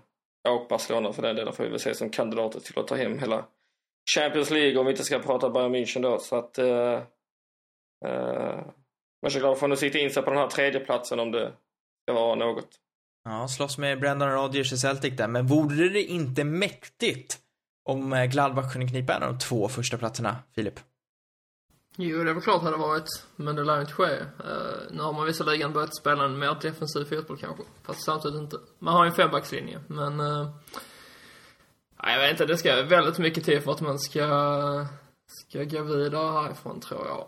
[0.50, 3.20] och Barcelona för den delen får vi väl se som kandidater till att ta hem
[3.20, 3.46] hela
[4.16, 6.20] Champions League om vi inte ska prata Bayern München då.
[6.20, 7.02] Så att eh,
[8.06, 8.60] eh,
[9.22, 11.52] Mönchengladbach får nog sitta in sig på den här tredje platsen om det
[12.04, 12.70] ska vara något.
[13.24, 17.40] Ja, slåss med Brendan Rodgers i Celtic där, men vore det inte mäktigt
[17.90, 20.80] om eh, Gladbach kunde knipa en av de två första platserna, Filip?
[21.96, 24.20] Jo, det är väl klart hade varit, men det lär inte ske.
[24.20, 28.58] Uh, nu har man visserligen börjat spela en mer defensiv fotboll kanske, fast samtidigt inte.
[28.80, 30.20] Man har ju en fembackslinje, men...
[30.20, 30.50] Uh,
[32.04, 34.86] jag vet inte, det ska väldigt mycket till för att man ska,
[35.28, 37.28] ska gå vidare härifrån, tror jag.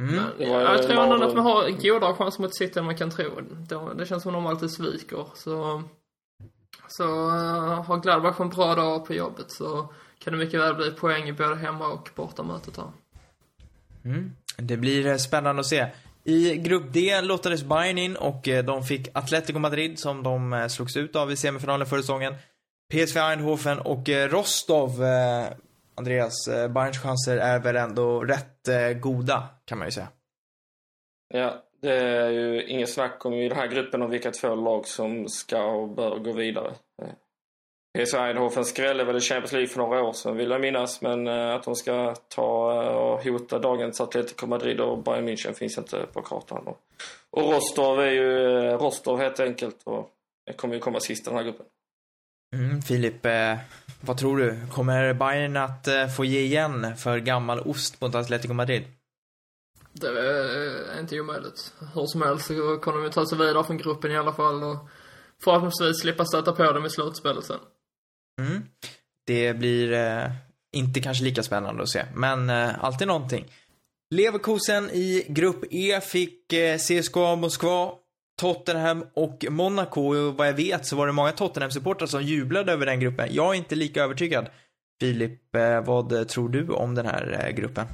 [0.00, 0.14] Mm.
[0.14, 2.84] Men, Det var ju jag tror ändå att man har godare chans mot City än
[2.84, 3.40] man kan tro.
[3.40, 5.82] Det, det känns som de alltid sviker, så...
[6.88, 10.90] Så uh, har Gladbach en bra dag på jobbet så kan det mycket väl bli
[10.90, 12.92] poäng i både hemma och bortamötet här.
[14.04, 14.32] Mm.
[14.56, 15.86] Det blir eh, spännande att se.
[16.24, 20.66] I grupp D lottades Bayern in och eh, de fick Atletico Madrid som de eh,
[20.66, 22.34] slogs ut av i semifinalen förra säsongen.
[22.92, 24.90] PSV Eindhoven och Rostov.
[25.94, 28.68] Andreas, Bayerns chanser är väl ändå rätt
[29.00, 30.08] goda, kan man ju säga.
[31.34, 34.86] Ja, det är ju inget snack om i den här gruppen om vilka två lag
[34.86, 36.72] som ska och bör gå vidare.
[37.98, 41.26] PSV Eindhoven skrällde väl i Champions League för några år sedan vill jag minnas, men
[41.26, 45.78] eh, att de ska ta eh, och hota dagens Atletico Madrid och Bayern München finns
[45.78, 46.66] inte på kartan.
[46.66, 46.78] Och,
[47.30, 50.10] och Rostov är ju eh, Rostov helt enkelt och
[50.46, 51.66] det kommer ju komma sist i den här gruppen.
[52.56, 53.58] Mm, Filip, eh,
[54.00, 54.66] vad tror du?
[54.72, 58.84] Kommer Bayern att eh, få ge igen för gammal ost mot Atletico Madrid?
[59.92, 61.74] Det är inte omöjligt.
[61.94, 64.62] Hur som helst så kommer de ju ta sig vidare från gruppen i alla fall
[64.64, 64.76] och
[65.44, 67.58] förhoppningsvis slippa stöta på dem i slutspelet sen.
[68.46, 68.62] Mm.
[69.26, 70.30] Det blir eh,
[70.72, 73.44] inte kanske lika spännande att se, men eh, alltid någonting.
[74.14, 77.92] Leverkusen i grupp E fick eh, CSKA Moskva,
[78.40, 80.00] Tottenham och Monaco.
[80.00, 83.28] Och vad jag vet så var det många Tottenham-supportrar som jublade över den gruppen.
[83.30, 84.46] Jag är inte lika övertygad.
[85.00, 87.86] Filip, eh, vad tror du om den här eh, gruppen?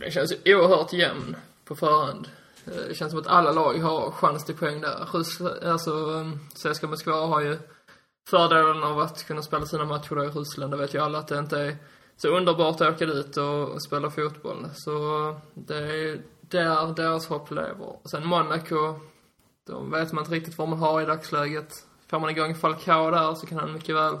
[0.00, 2.28] Den känns ju oerhört jämn på förhand.
[2.66, 5.08] Eh, det känns som att alla lag har chans till poäng där.
[5.70, 7.58] Alltså eh, CSKA Moskva har ju
[8.30, 10.72] fördelen av att kunna spela sina matcher där i Ryssland.
[10.72, 11.76] Det vet ju alla att det inte är
[12.16, 14.68] så underbart att åka dit och, och spela fotboll.
[14.74, 14.90] Så
[15.54, 17.96] det är där deras hopp lever.
[18.02, 19.00] Och sen Monaco,
[19.66, 21.86] de vet man inte riktigt vad man har i dagsläget.
[22.10, 24.18] Får man igång Falcao där så kan han mycket väl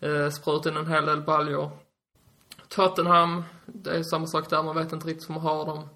[0.00, 1.70] eh, spruta in en hel del baljor.
[2.68, 5.88] Tottenham, det är samma sak där, man vet inte riktigt vad man har dem.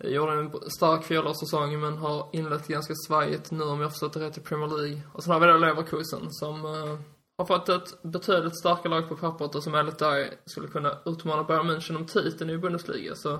[0.00, 4.20] Jag gjorde en stark fjolårssäsong men har inlett ganska svajigt nu om jag förstått det
[4.20, 5.02] rätt i Premier League.
[5.12, 6.98] Och sen har vi då Leverkusen som eh,
[7.38, 11.44] har fått ett betydligt starkare lag på pappret och som enligt dig skulle kunna utmana
[11.44, 13.14] Bayern München om titeln i Bundesliga.
[13.14, 13.38] Så,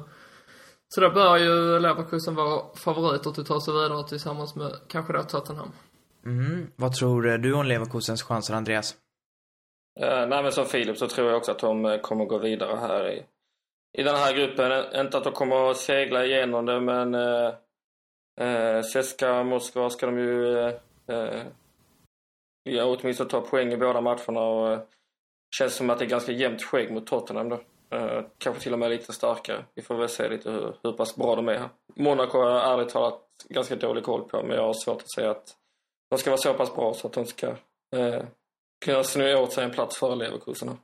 [0.89, 5.13] så då bör ju Leverkusen vara favoriter till att ta sig vidare tillsammans med kanske
[5.13, 5.73] då Tottenham.
[6.25, 6.67] Mm.
[6.77, 8.97] Vad tror du om Leverkusens chanser, Andreas?
[10.01, 12.77] Eh, nej men som Filip så tror jag också att de eh, kommer gå vidare
[12.77, 13.23] här i,
[13.93, 15.01] i den här gruppen.
[15.01, 17.55] Inte att de kommer att segla igenom det men eh,
[18.41, 20.75] eh, Moskva ska de ju eh,
[21.09, 21.43] eh,
[22.63, 24.81] ja, åtminstone ta poäng i båda matcherna och eh,
[25.59, 27.61] känns som att det är ganska jämnt skägg mot Tottenham då.
[27.91, 29.65] Eh, kanske till och med lite starkare.
[29.75, 31.69] Vi får väl se lite hur, hur pass bra de är här.
[31.95, 35.31] Monaco har jag ärligt talat ganska dålig koll på men jag har svårt att säga
[35.31, 35.57] att
[36.11, 37.47] de ska vara så pass bra så att de ska
[37.97, 38.23] eh,
[38.85, 40.79] kunna snurra åt sig en plats före Leverkusen.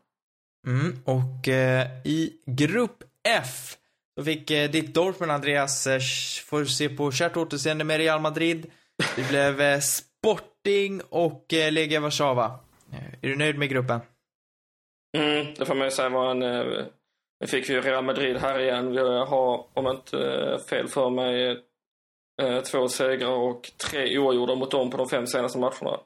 [0.67, 0.97] Mm.
[1.05, 3.77] Och eh, i grupp F
[4.19, 6.01] så fick eh, ditt Dortmund, Andreas, eh,
[6.45, 8.71] får se på kärt återseende med Real Madrid.
[9.17, 12.59] Det blev eh, Sporting och eh, Legia Warszawa.
[12.93, 14.01] Eh, Är du nöjd med gruppen?
[15.19, 16.43] Mm, det får man ju säga var en...
[16.43, 16.85] eh,
[17.41, 18.91] Nu fick vi ju Real Madrid här igen.
[18.93, 21.51] Vi har, om jag inte eh, fel för mig,
[22.43, 25.99] eh, två segrar och tre oavgjorda mot dem på de fem senaste matcherna.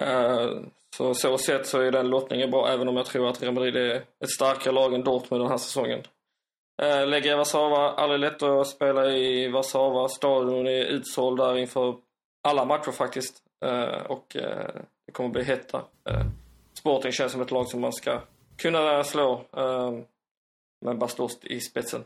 [0.00, 0.50] Eh,
[0.96, 3.76] Så så sett så är den lottningen bra, även om jag tror att Real Madrid
[3.76, 6.02] är ett starkare lag än Dortmund den här säsongen.
[6.82, 10.08] Eh, Legia Warszawa, aldrig lätt att spela i Warszawa.
[10.08, 11.96] Stadion är utsåld där inför
[12.48, 13.42] alla matcher faktiskt.
[13.64, 14.26] Eh, Och
[15.06, 15.82] det kommer bli hett där.
[16.74, 18.20] Sporting känns som ett lag som man ska
[18.56, 19.44] kunna slå
[20.84, 22.04] med Bastost i spetsen.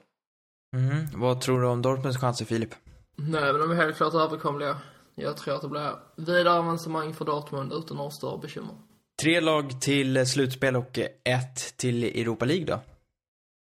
[0.76, 1.20] Mm.
[1.20, 2.74] Vad tror du om Dortmunds chanser, Filip?
[3.16, 4.76] Nej, men de är helt klart överkomliga.
[5.20, 8.74] Jag tror att det blir vidare avancemang för Dortmund utan några större bekymmer.
[9.22, 12.80] Tre lag till slutspel och ett till Europa League då.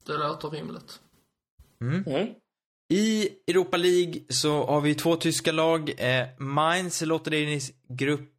[0.06, 1.00] Det låter rimligt.
[1.80, 2.34] Mm.
[2.92, 5.92] I Europa League så har vi två tyska lag.
[5.98, 8.30] Eh, Mainz låter in i grupp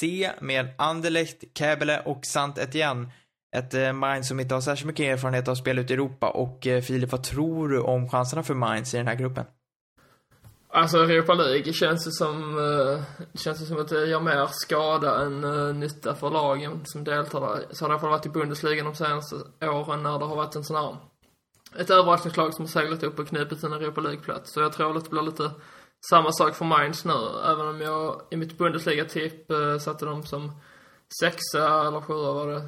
[0.00, 3.12] C med Anderlecht, Käbele och Sant Etienne.
[3.56, 6.30] Ett eh, Mainz som inte har särskilt mycket erfarenhet av spel ute i Europa.
[6.30, 9.44] Och eh, Filip, vad tror du om chanserna för Mainz i den här gruppen?
[10.70, 13.02] Alltså Europa League känns det som, eh,
[13.34, 17.40] känns det som att det gör mer skada än uh, nytta för lagen som deltar
[17.40, 17.66] där.
[17.70, 20.36] Så har det i alla fall varit i Bundesliga de senaste åren när det har
[20.36, 20.96] varit en sån här,
[21.78, 24.52] ett överraskningslag som har seglat upp och knipit en Europa League-plats.
[24.52, 25.50] Så jag tror att det blir lite
[26.10, 30.52] samma sak för Mainz nu, även om jag i mitt Bundesliga-tipp uh, satte dem som
[31.20, 32.62] sexa eller sjua var det.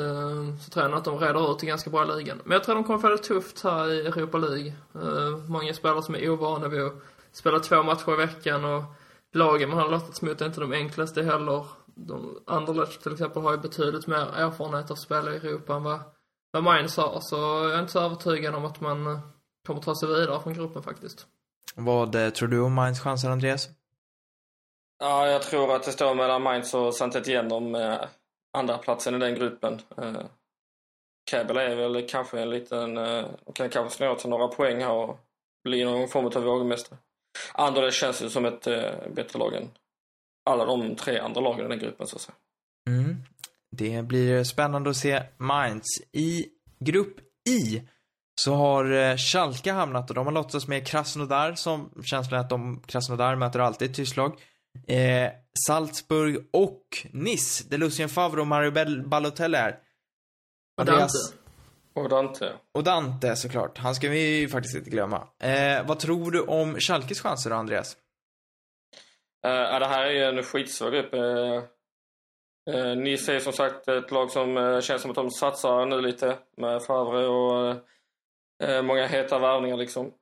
[0.00, 2.40] Uh, så tror jag att de reder ut det ganska bra i ligan.
[2.44, 4.72] Men jag tror de kommer få det tufft här i Europa League.
[4.96, 7.02] Uh, många spelare som är ovana vid att
[7.38, 8.82] spela två matcher i veckan och
[9.32, 11.66] lagen man har lottats mot är inte de enklaste heller.
[11.94, 15.82] De Anderlecht till exempel har ju betydligt mer erfarenhet av att spela i Europa än
[15.82, 16.00] vad,
[16.50, 17.18] vad Mainz har.
[17.20, 19.18] Så jag är inte så övertygad om att man eh,
[19.66, 21.26] kommer ta sig vidare från gruppen faktiskt.
[21.74, 23.68] Vad eh, tror du om Mainz chanser, Andreas?
[24.98, 27.98] Ja, jag tror att det står mellan Mainz och saint Etienne om eh,
[28.52, 29.80] andra platsen i den gruppen.
[29.96, 30.20] Eh,
[31.32, 32.96] är väl kanske en liten...
[32.96, 33.24] Eh,
[33.54, 35.18] kan kanske snå till några poäng här och
[35.64, 36.98] bli någon form av vågmästare.
[37.54, 39.70] Anderlecht känns ju som ett eh, bättre lag än
[40.50, 42.34] alla de tre andra lagen i den gruppen så att säga.
[42.88, 43.16] Mm.
[43.70, 45.84] Det blir spännande att se Mainz.
[46.12, 46.46] I
[46.78, 47.16] grupp
[47.48, 47.82] I
[48.40, 52.50] så har eh, Schalke hamnat och de har lottats med Krasnodar som känslan är att
[52.50, 54.40] de, Krasnodar möter alltid ett tyskt lag.
[54.86, 55.30] Eh,
[55.66, 59.78] Salzburg och Nice, där Lucien Favre och Mario Balotelli är.
[60.76, 61.45] Och Andreas- Dante.
[61.96, 62.52] Och Dante.
[62.72, 63.78] Och Dante såklart.
[63.78, 65.28] Han ska vi ju faktiskt inte glömma.
[65.38, 67.96] Eh, vad tror du om Schalkes chanser då, Andreas?
[69.46, 71.14] Eh, det här är ju en skitsvår grupp.
[71.14, 71.62] Eh,
[72.74, 76.00] eh, Nice är som sagt ett lag som eh, känns som att de satsar nu
[76.00, 77.74] lite med Favre och
[78.62, 80.12] eh, många heta värvningar liksom.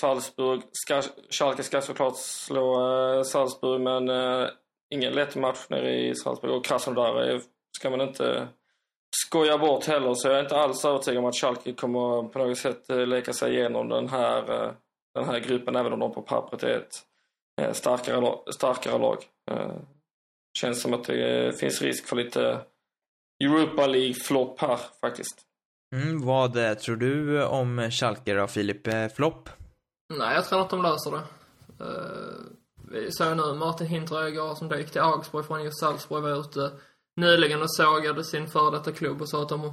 [0.00, 4.08] Salzburg, ska, Schalke ska såklart slå Salzburg men
[4.90, 7.40] ingen lätt match nere i Salzburg och Krasnodar
[7.78, 8.48] ska man inte
[9.26, 12.58] skoja bort heller så jag är inte alls övertygad om att Schalke kommer på något
[12.58, 14.72] sätt eh, leka sig igenom den här, eh,
[15.14, 17.02] den här gruppen även om de på pappret är ett
[17.62, 19.16] eh, starkare, lag- starkare lag.
[19.50, 19.72] Eh,
[20.58, 22.60] Känns som att det eh, finns risk för lite
[23.44, 25.42] Europa League-flopp här faktiskt.
[25.96, 28.86] Mm, vad eh, tror du om Schalke då, Filip?
[28.86, 29.48] Eh, flopp?
[30.18, 31.22] Nej, jag tror att de löser det.
[31.84, 32.40] Uh,
[32.90, 36.70] vi såg nu Martin Hinteregger som gick till Augsburg från just Salzburg var ute
[37.16, 39.72] nyligen och sågade sin före detta klubb och sa att de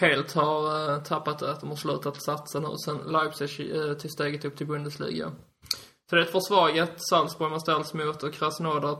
[0.00, 4.10] helt har eh, tappat det, att de har slutat satsa nu sen Leipzig uh, till
[4.10, 5.32] steget upp till Bundesliga.
[6.10, 8.98] Så det är ett försvagat Salzburg man ställs mot och Krasnodar,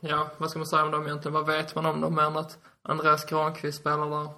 [0.00, 1.34] ja, vad ska man säga om dem egentligen?
[1.34, 4.28] Vad vet man om dem mer än att Andreas Granqvist spelar där?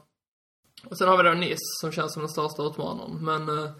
[0.90, 3.70] Och sen har vi då Nice som känns som den största utmanaren, men eh,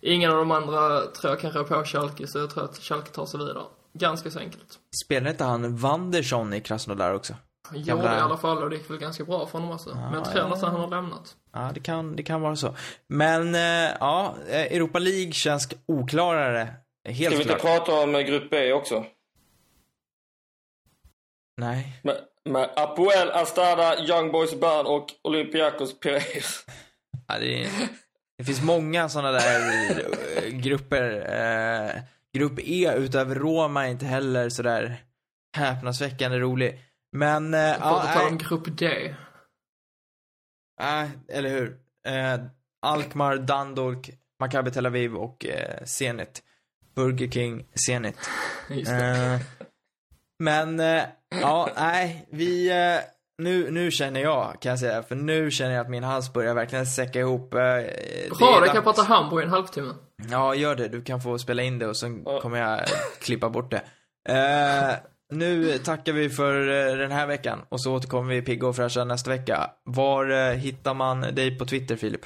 [0.00, 3.10] ingen av de andra tror jag kan rå på Schalke, så jag tror att Schalke
[3.10, 3.62] tar sig vidare.
[3.92, 4.78] Ganska så enkelt.
[5.04, 7.34] Spelar inte han Wanderson i Krasnodar också?
[7.72, 9.94] Gjorde Gamla- i alla fall och det gick väl ganska bra för honom också.
[9.94, 10.48] men jag tror ja.
[10.48, 11.36] nästan han har lämnat.
[11.52, 12.76] Ja, det kan, det kan vara så.
[13.06, 16.74] Men, eh, ja, eh, Europa League känns oklarare.
[17.08, 17.60] Helt Ska vi inte klart.
[17.86, 19.04] prata om eh, Grupp B också?
[21.60, 22.00] Nej.
[22.02, 26.64] Med, med Apoel, Astada, Young Boys Bern och Olympiakos Piraeus.
[27.28, 27.68] Ja, det,
[28.38, 31.26] det finns många sådana där grupper.
[31.94, 32.02] Eh,
[32.38, 34.96] grupp E utöver Roma är inte heller sådär
[35.56, 36.80] häpnadsväckande rolig.
[37.14, 39.14] Men, eh, Ja, ta om grupp D.
[40.80, 41.76] nej, eller hur.
[42.06, 42.40] Eh,
[42.82, 44.10] Alkmaar, Dundalk,
[44.40, 46.42] Maccabi Tel Aviv och eh, Zenit.
[46.94, 48.16] Burger King, Zenit.
[48.70, 49.40] Eh,
[50.38, 51.02] men, eh,
[51.40, 53.00] ja, nej, vi, eh,
[53.38, 56.54] nu, nu känner jag, kan jag säga, för nu känner jag att min hals börjar
[56.54, 57.54] verkligen säcka ihop.
[57.54, 57.60] Eh,
[58.38, 59.94] Bra, det kan jag prata Hamburg i en halvtimme.
[60.30, 60.88] Ja, gör det.
[60.88, 62.40] Du kan få spela in det och sen Ja.
[62.40, 62.80] kommer jag
[63.20, 63.82] klippa bort det.
[65.32, 69.04] Nu tackar vi för eh, den här veckan och så återkommer vi pigga och fräscha
[69.04, 69.70] nästa vecka.
[69.84, 72.20] Var eh, hittar man dig på Twitter, Filip?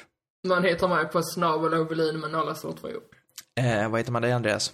[0.47, 2.87] Man hittar mig på snabel Ovelin med nolla står två.
[3.59, 4.73] Eh, vad heter man dig, Andreas?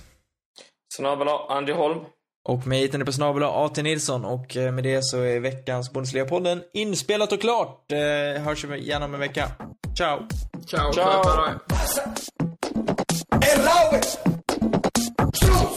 [0.96, 2.00] Snabel Andy Holm.
[2.48, 3.84] Och mig hittar ni på snabel A.T.
[3.84, 7.92] Nilsson och eh, med det så är veckans Bundesliga-podden inspelat och klart.
[7.92, 9.52] Eh, hörs vi igen om en vecka.
[9.98, 10.20] Ciao!
[10.68, 11.24] Ciao, Ciao.
[11.24, 11.46] Ciao.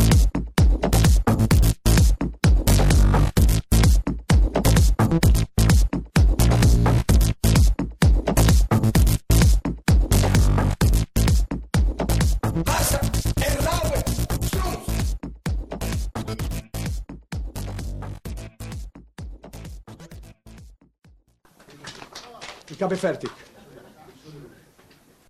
[0.04, 0.17] dig.
[22.78, 22.88] Erlaube!
[22.88, 23.47] ska bli färdig.